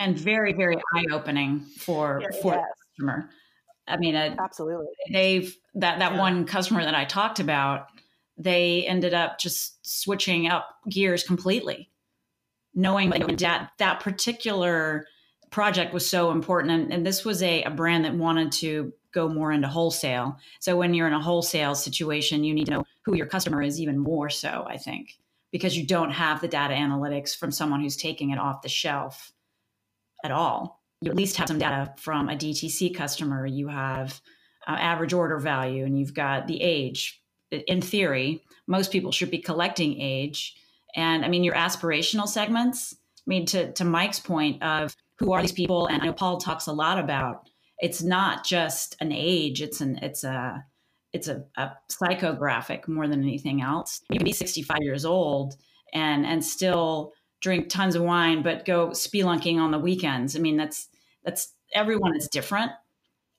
[0.00, 2.64] And very, very eye opening for, for yes.
[2.96, 3.30] the customer
[3.86, 4.86] I mean, uh, absolutely.
[5.12, 6.18] They've that that yeah.
[6.18, 7.86] one customer that I talked about,
[8.36, 11.90] they ended up just switching up gears completely,
[12.74, 15.06] knowing that that particular
[15.50, 19.28] project was so important, and, and this was a, a brand that wanted to go
[19.28, 20.38] more into wholesale.
[20.60, 23.80] So when you're in a wholesale situation, you need to know who your customer is
[23.80, 24.64] even more so.
[24.68, 25.18] I think
[25.50, 29.32] because you don't have the data analytics from someone who's taking it off the shelf
[30.24, 33.46] at all you at least have some data from a DTC customer.
[33.46, 34.20] You have
[34.66, 37.22] uh, average order value and you've got the age.
[37.50, 40.54] In theory, most people should be collecting age.
[40.94, 45.42] And I mean, your aspirational segments, I mean, to, to Mike's point of who are
[45.42, 47.48] these people, and I know Paul talks a lot about
[47.78, 50.64] it's not just an age; it's an it's a
[51.12, 54.00] it's a, a psychographic more than anything else.
[54.10, 55.56] You can be 65 years old
[55.92, 60.36] and and still drink tons of wine, but go spelunking on the weekends.
[60.36, 60.88] I mean, that's
[61.24, 62.72] that's everyone is different.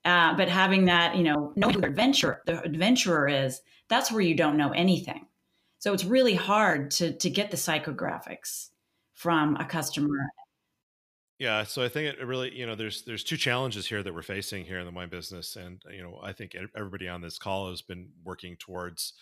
[0.04, 4.20] Uh, but having that, you know, knowing who the adventurer the adventurer is, that's where
[4.20, 5.26] you don't know anything.
[5.78, 8.70] So it's really hard to to get the psychographics
[9.14, 10.18] from a customer.
[11.38, 14.22] Yeah, so I think it really, you know, there's there's two challenges here that we're
[14.22, 17.70] facing here in the wine business, and you know, I think everybody on this call
[17.70, 19.14] has been working towards,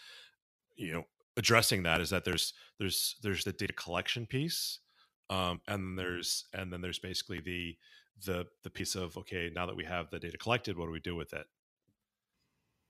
[0.76, 1.04] you know,
[1.36, 2.00] addressing that.
[2.00, 4.80] Is that there's there's there's the data collection piece,
[5.28, 7.76] um, and then there's and then there's basically the
[8.24, 11.00] the the piece of okay, now that we have the data collected, what do we
[11.00, 11.46] do with it?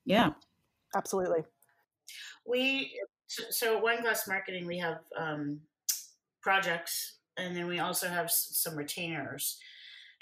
[0.04, 0.30] Yeah,
[0.94, 1.40] absolutely.
[2.46, 2.92] We
[3.26, 5.60] so at Wine Glass Marketing we have um,
[6.40, 9.58] projects, and then we also have some retainers.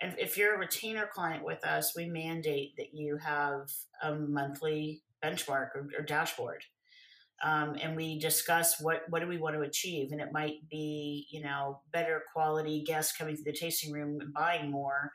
[0.00, 3.70] And if you're a retainer client with us, we mandate that you have
[4.02, 6.62] a monthly benchmark or, or dashboard.
[7.44, 10.10] Um, and we discuss what what do we want to achieve?
[10.12, 14.32] And it might be you know better quality guests coming to the tasting room and
[14.32, 15.12] buying more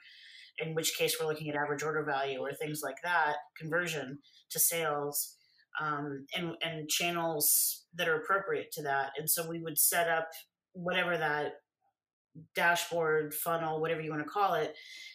[0.59, 4.19] in which case we're looking at average order value or things like that conversion
[4.51, 5.35] to sales
[5.81, 9.11] um, and and channels that are appropriate to that.
[9.17, 10.29] And so we would set up
[10.73, 11.53] whatever that
[12.55, 14.73] dashboard funnel whatever you want to call it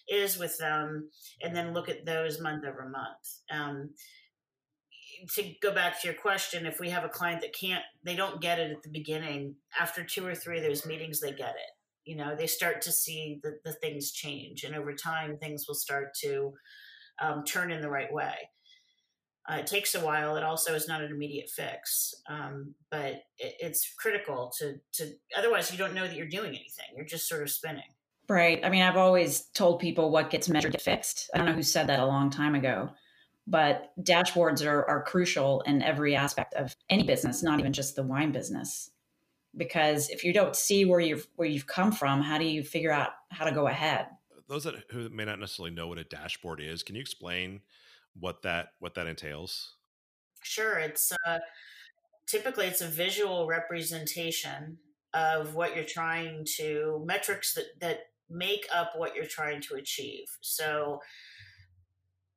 [0.09, 1.09] is with them
[1.43, 3.41] and then look at those month over month.
[3.51, 3.91] Um,
[5.35, 8.41] to go back to your question, if we have a client that can't, they don't
[8.41, 11.71] get it at the beginning, after two or three of those meetings, they get it.
[12.05, 15.75] You know, they start to see the, the things change, and over time, things will
[15.75, 16.55] start to
[17.21, 18.35] um, turn in the right way.
[19.51, 20.37] Uh, it takes a while.
[20.37, 25.13] It also is not an immediate fix, um, but it, it's critical to to.
[25.37, 26.87] Otherwise, you don't know that you're doing anything.
[26.97, 27.83] You're just sort of spinning.
[28.29, 28.61] Right.
[28.63, 31.31] I mean, I've always told people what gets measured gets fixed.
[31.35, 32.91] I don't know who said that a long time ago
[33.49, 38.03] but dashboards are, are crucial in every aspect of any business not even just the
[38.03, 38.91] wine business.
[39.57, 42.93] Because if you don't see where you've where you've come from how do you figure
[42.93, 44.07] out how to go ahead?
[44.49, 47.61] Those that who may not necessarily know what a dashboard is can you explain
[48.19, 49.75] what that what that entails?
[50.43, 51.39] Sure it's uh,
[52.27, 54.79] typically it's a visual representation
[55.15, 60.27] of what you're trying to metrics that that make up what you're trying to achieve.
[60.43, 61.01] So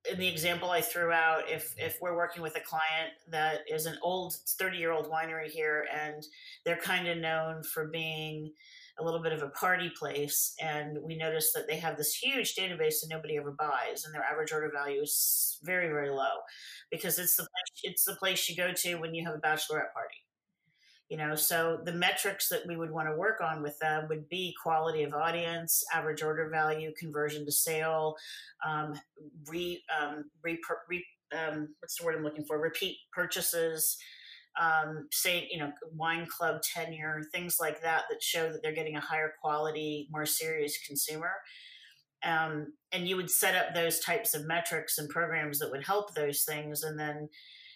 [0.09, 3.85] in the example I threw out, if if we're working with a client that is
[3.85, 6.23] an old 30 year old winery here and
[6.65, 8.51] they're kind of known for being
[8.99, 12.55] a little bit of a party place, and we notice that they have this huge
[12.55, 16.41] database that nobody ever buys, and their average order value is very very low
[16.89, 17.47] because it's the
[17.83, 20.17] it's the place you go to when you have a bachelorette party
[21.11, 24.29] you know so the metrics that we would want to work on with them would
[24.29, 28.15] be quality of audience average order value conversion to sale
[28.65, 28.93] um,
[29.45, 30.57] re, um, re,
[30.89, 31.05] re
[31.37, 32.59] um, what's the word i'm looking for?
[32.59, 33.97] Repeat purchases
[34.59, 38.95] um, say you know wine club tenure things like that that show that they're getting
[38.95, 41.31] a higher quality more serious consumer.
[42.23, 46.13] Um, and you would set up those types of metrics and programs that would help
[46.13, 47.29] those things and then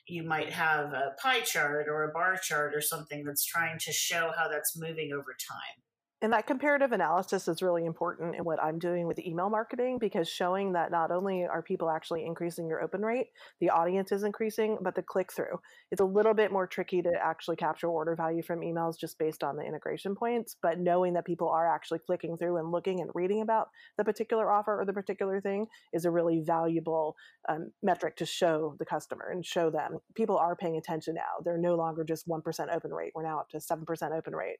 [0.08, 3.92] you might have a pie chart or a bar chart or something that's trying to
[3.92, 5.85] show how that's moving over time.
[6.26, 10.28] And that comparative analysis is really important in what I'm doing with email marketing because
[10.28, 13.28] showing that not only are people actually increasing your open rate,
[13.60, 15.62] the audience is increasing, but the click through.
[15.92, 19.44] It's a little bit more tricky to actually capture order value from emails just based
[19.44, 20.56] on the integration points.
[20.60, 23.68] But knowing that people are actually clicking through and looking and reading about
[24.00, 27.16] the particular offer or the particular thing is a really valuable
[27.48, 31.44] um, metric to show the customer and show them people are paying attention now.
[31.44, 33.12] They're no longer just 1% open rate.
[33.14, 34.58] We're now up to 7% open rate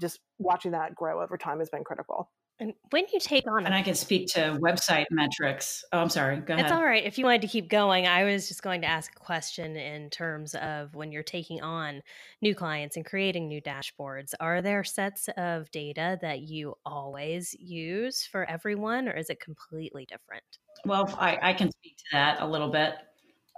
[0.00, 2.30] just watching that grow over time has been critical.
[2.60, 5.82] And when you take on, and I can speak to website metrics.
[5.92, 6.36] Oh, I'm sorry.
[6.36, 6.66] Go ahead.
[6.66, 7.02] It's all right.
[7.02, 10.10] If you wanted to keep going, I was just going to ask a question in
[10.10, 12.02] terms of when you're taking on
[12.40, 14.34] new clients and creating new dashboards.
[14.38, 20.06] Are there sets of data that you always use for everyone, or is it completely
[20.06, 20.44] different?
[20.84, 22.94] Well, I, I can speak to that a little bit.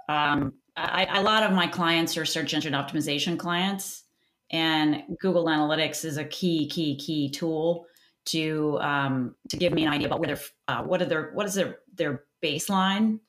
[0.09, 4.04] Um, I, a lot of my clients are search engine optimization clients
[4.51, 7.87] and Google Analytics is a key, key, key tool
[8.25, 11.53] to um, to give me an idea about whether uh, what are their what is
[11.53, 13.19] their their baseline,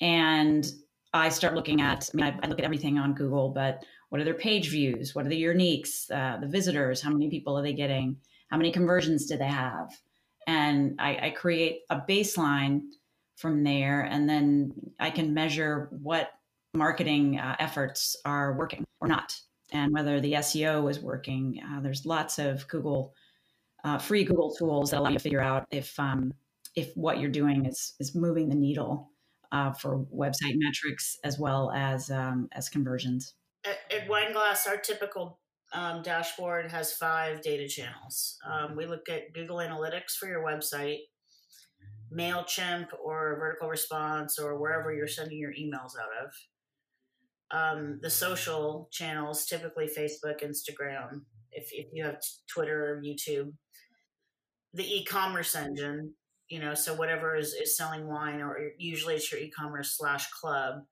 [0.00, 0.70] and
[1.12, 2.08] I start looking at.
[2.12, 5.14] I mean, I, I, look at everything on Google, but what are their page views?
[5.14, 6.10] What are the uniques?
[6.10, 7.00] Uh, the visitors?
[7.00, 8.16] How many people are they getting?
[8.50, 9.90] How many conversions do they have?
[10.46, 12.82] And I, I create a baseline
[13.36, 16.32] from there, and then I can measure what
[16.74, 19.34] marketing uh, efforts are working or not
[19.72, 21.60] and whether the SEO is working.
[21.64, 23.14] Uh, there's lots of Google
[23.84, 26.32] uh, free Google tools that allow you to figure out if um,
[26.74, 29.10] if what you're doing is is moving the needle
[29.52, 33.34] uh, for website metrics as well as um, as conversions.
[33.64, 35.38] At, at Wineglass, our typical
[35.72, 38.38] um, dashboard has five data channels.
[38.48, 40.98] Um, we look at Google Analytics for your website,
[42.16, 46.32] MailChimp or Vertical Response or wherever you're sending your emails out of.
[47.50, 53.52] Um, the social channels, typically Facebook, Instagram, if, if you have Twitter or YouTube.
[54.74, 56.12] The e commerce engine,
[56.48, 60.30] you know, so whatever is, is selling wine, or usually it's your e commerce slash
[60.30, 60.82] club.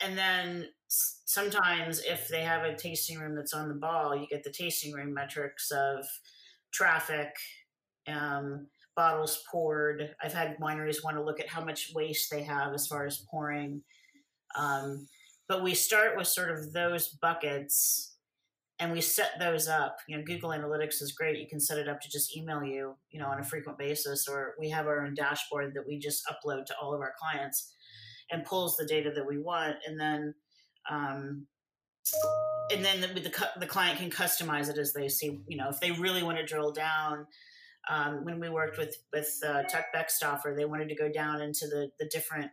[0.00, 4.44] And then sometimes if they have a tasting room that's on the ball, you get
[4.44, 6.06] the tasting room metrics of
[6.72, 7.34] traffic,
[8.06, 8.66] um,
[8.96, 10.14] bottles poured.
[10.22, 13.24] I've had wineries want to look at how much waste they have as far as
[13.30, 13.82] pouring.
[14.56, 15.08] Um,
[15.48, 18.14] but we start with sort of those buckets
[18.78, 19.98] and we set those up.
[20.08, 21.38] You know, Google Analytics is great.
[21.38, 24.26] You can set it up to just email you, you know, on a frequent basis,
[24.28, 27.72] or we have our own dashboard that we just upload to all of our clients
[28.30, 29.76] and pulls the data that we want.
[29.86, 30.34] And then,
[30.90, 31.46] um,
[32.72, 35.80] and then the, the, the client can customize it as they see, you know, if
[35.80, 37.26] they really want to drill down,
[37.88, 41.66] um, when we worked with with uh, Tuck Beckstoffer, they wanted to go down into
[41.66, 42.50] the the different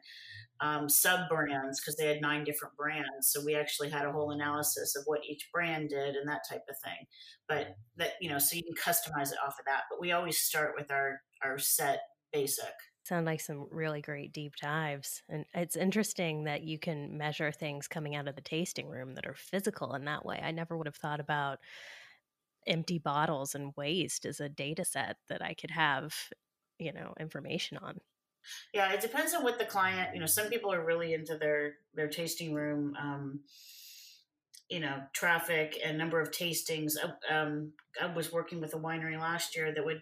[0.61, 3.31] um, sub brands because they had nine different brands.
[3.31, 6.63] So we actually had a whole analysis of what each brand did and that type
[6.69, 7.07] of thing.
[7.49, 9.83] But that you know, so you can customize it off of that.
[9.89, 12.01] But we always start with our our set
[12.31, 12.73] basic.
[13.03, 15.23] Sound like some really great deep dives.
[15.27, 19.25] And it's interesting that you can measure things coming out of the tasting room that
[19.25, 20.39] are physical in that way.
[20.41, 21.57] I never would have thought about
[22.67, 26.13] empty bottles and waste as a data set that I could have,
[26.77, 27.97] you know, information on.
[28.73, 31.75] Yeah, it depends on what the client, you know, some people are really into their
[31.93, 33.41] their tasting room um
[34.69, 36.93] you know, traffic and number of tastings.
[37.29, 40.01] Um, I was working with a winery last year that would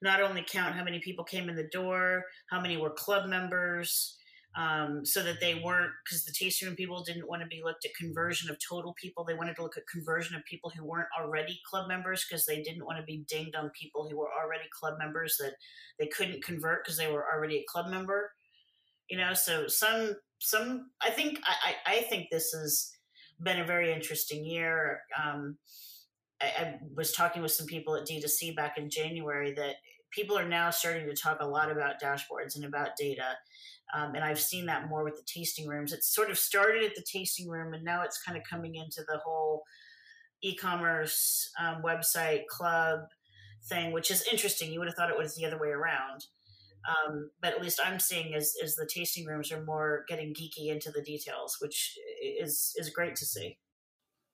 [0.00, 4.16] not only count how many people came in the door, how many were club members,
[4.56, 7.84] um, so that they weren't because the tasting room people didn't want to be looked
[7.84, 9.22] at conversion of total people.
[9.22, 12.62] They wanted to look at conversion of people who weren't already club members because they
[12.62, 15.52] didn't want to be dinged on people who were already club members that
[15.98, 18.30] they couldn't convert because they were already a club member.
[19.10, 22.92] You know, so some some I think I I, I think this has
[23.42, 25.00] been a very interesting year.
[25.22, 25.58] Um,
[26.40, 29.76] I, I was talking with some people at D2C back in January that
[30.16, 33.36] people are now starting to talk a lot about dashboards and about data
[33.94, 35.92] um, and I've seen that more with the tasting rooms.
[35.92, 39.02] It sort of started at the tasting room, and now it's kind of coming into
[39.06, 39.62] the whole
[40.42, 43.00] e-commerce um, website club
[43.68, 44.72] thing, which is interesting.
[44.72, 46.26] You would have thought it was the other way around,
[46.88, 50.68] um, but at least I'm seeing is is the tasting rooms are more getting geeky
[50.68, 51.96] into the details, which
[52.40, 53.58] is is great to see.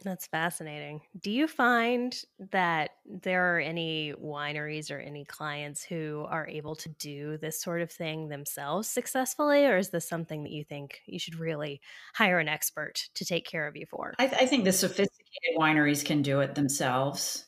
[0.03, 1.03] That's fascinating.
[1.21, 2.17] Do you find
[2.51, 7.83] that there are any wineries or any clients who are able to do this sort
[7.83, 11.81] of thing themselves successfully, or is this something that you think you should really
[12.15, 14.15] hire an expert to take care of you for?
[14.19, 17.47] I, I think the sophisticated wineries can do it themselves.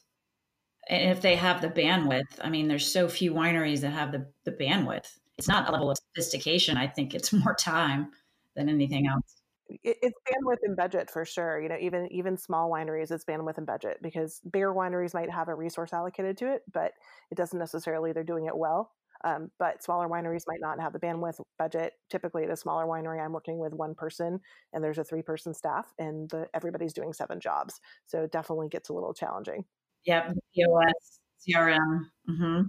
[0.88, 4.26] And if they have the bandwidth, I mean, there's so few wineries that have the,
[4.44, 5.08] the bandwidth.
[5.38, 6.76] It's not a level of sophistication.
[6.76, 8.12] I think it's more time
[8.54, 11.60] than anything else it's bandwidth and budget for sure.
[11.60, 15.48] You know, even even small wineries, it's bandwidth and budget because bigger wineries might have
[15.48, 16.92] a resource allocated to it, but
[17.30, 18.92] it doesn't necessarily they're doing it well.
[19.24, 21.94] Um, but smaller wineries might not have the bandwidth budget.
[22.10, 24.38] Typically, at a smaller winery, I'm working with one person,
[24.72, 27.80] and there's a three person staff, and the, everybody's doing seven jobs.
[28.06, 29.64] So it definitely gets a little challenging.
[30.04, 32.60] Yep, POS, CRM, mm-hmm.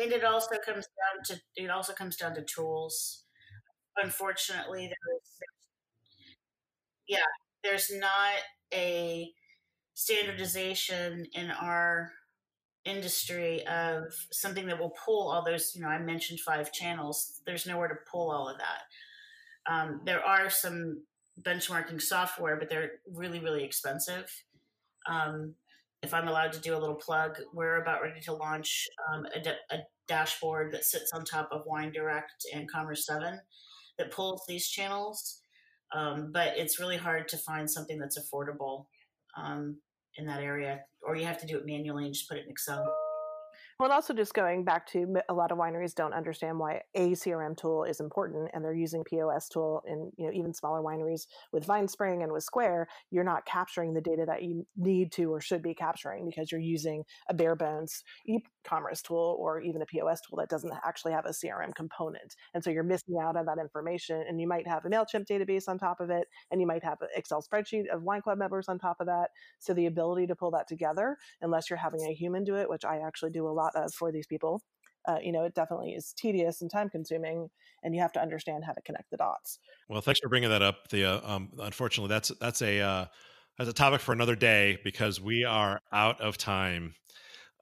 [0.00, 3.24] and it also comes down to it also comes down to tools.
[3.96, 5.40] Unfortunately, there's
[7.08, 7.18] yeah,
[7.62, 8.34] there's not
[8.72, 9.30] a
[9.94, 12.12] standardization in our
[12.84, 17.66] industry of something that will pull all those you know i mentioned five channels there's
[17.66, 19.72] nowhere to pull all of that.
[19.72, 21.02] Um, there are some
[21.42, 24.30] benchmarking software but they're really really expensive.
[25.08, 25.54] Um,
[26.02, 29.74] if i'm allowed to do a little plug we're about ready to launch um, a,
[29.74, 33.40] a, dashboard that sits on top of wine direct and commerce 7
[33.98, 35.40] that pulls these channels
[35.94, 38.86] um, but it's really hard to find something that's affordable
[39.36, 39.76] um,
[40.16, 42.50] in that area, or you have to do it manually and just put it in
[42.50, 42.84] Excel.
[43.78, 47.54] Well, also just going back to a lot of wineries don't understand why a CRM
[47.54, 51.66] tool is important, and they're using POS tool in you know even smaller wineries with
[51.66, 52.88] VineSpring and with Square.
[53.10, 56.60] You're not capturing the data that you need to or should be capturing because you're
[56.60, 61.26] using a bare bones e-commerce tool or even a POS tool that doesn't actually have
[61.26, 64.24] a CRM component, and so you're missing out on that information.
[64.26, 67.02] And you might have a Mailchimp database on top of it, and you might have
[67.02, 69.28] an Excel spreadsheet of wine club members on top of that.
[69.58, 72.86] So the ability to pull that together, unless you're having a human do it, which
[72.86, 74.62] I actually do a lot lot of for these people.
[75.08, 77.48] Uh, you know, it definitely is tedious and time consuming,
[77.84, 79.60] and you have to understand how to connect the dots.
[79.88, 80.88] Well, thanks for bringing that up.
[80.88, 83.06] The um, unfortunately, that's that's a uh,
[83.56, 86.94] that's a topic for another day because we are out of time.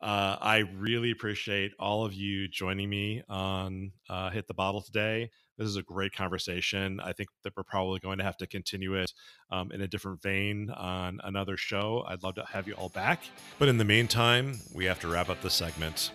[0.00, 5.30] Uh, I really appreciate all of you joining me on uh, Hit the Bottle today.
[5.56, 6.98] This is a great conversation.
[7.00, 9.12] I think that we're probably going to have to continue it
[9.50, 12.04] um, in a different vein on another show.
[12.08, 13.22] I'd love to have you all back.
[13.58, 16.10] But in the meantime, we have to wrap up the segment.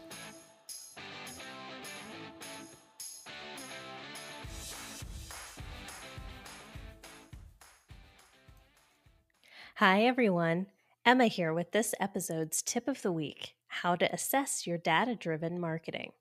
[9.75, 10.67] Hi, everyone.
[11.05, 15.57] Emma here with this episode's tip of the week how to assess your data driven
[15.59, 16.11] marketing.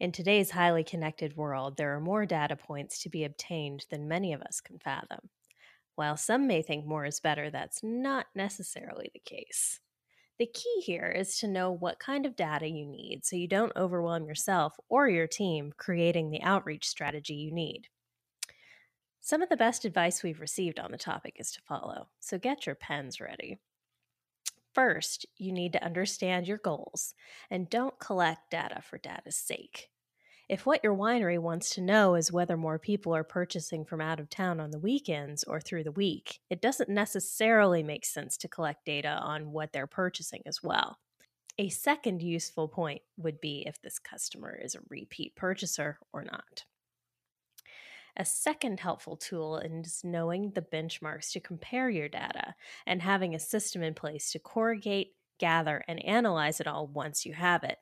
[0.00, 4.32] In today's highly connected world, there are more data points to be obtained than many
[4.32, 5.28] of us can fathom.
[5.94, 9.78] While some may think more is better, that's not necessarily the case.
[10.38, 13.76] The key here is to know what kind of data you need so you don't
[13.76, 17.88] overwhelm yourself or your team creating the outreach strategy you need.
[19.20, 22.64] Some of the best advice we've received on the topic is to follow, so get
[22.64, 23.58] your pens ready.
[24.74, 27.14] First, you need to understand your goals
[27.50, 29.90] and don't collect data for data's sake.
[30.48, 34.18] If what your winery wants to know is whether more people are purchasing from out
[34.18, 38.48] of town on the weekends or through the week, it doesn't necessarily make sense to
[38.48, 40.98] collect data on what they're purchasing as well.
[41.58, 46.64] A second useful point would be if this customer is a repeat purchaser or not.
[48.16, 52.54] A second helpful tool is knowing the benchmarks to compare your data
[52.86, 57.34] and having a system in place to corrugate, gather, and analyze it all once you
[57.34, 57.78] have it.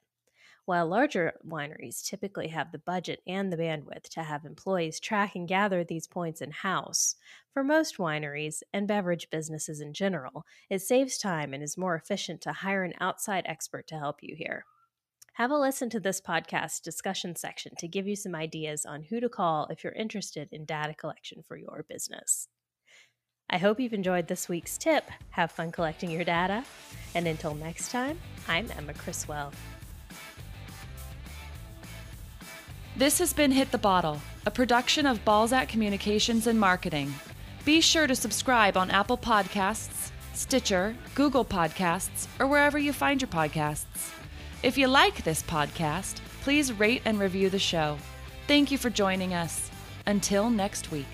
[0.66, 5.48] While larger wineries typically have the budget and the bandwidth to have employees track and
[5.48, 7.16] gather these points in house,
[7.50, 12.40] for most wineries and beverage businesses in general, it saves time and is more efficient
[12.42, 14.66] to hire an outside expert to help you here.
[15.38, 19.20] Have a listen to this podcast discussion section to give you some ideas on who
[19.20, 22.48] to call if you're interested in data collection for your business.
[23.48, 25.08] I hope you've enjoyed this week's tip.
[25.30, 26.64] Have fun collecting your data.
[27.14, 28.18] And until next time,
[28.48, 29.52] I'm Emma Criswell.
[32.96, 37.14] This has been Hit the Bottle, a production of Balzac Communications and Marketing.
[37.64, 43.30] Be sure to subscribe on Apple Podcasts, Stitcher, Google Podcasts, or wherever you find your
[43.30, 44.17] podcasts.
[44.68, 47.96] If you like this podcast, please rate and review the show.
[48.46, 49.70] Thank you for joining us.
[50.04, 51.06] Until next week.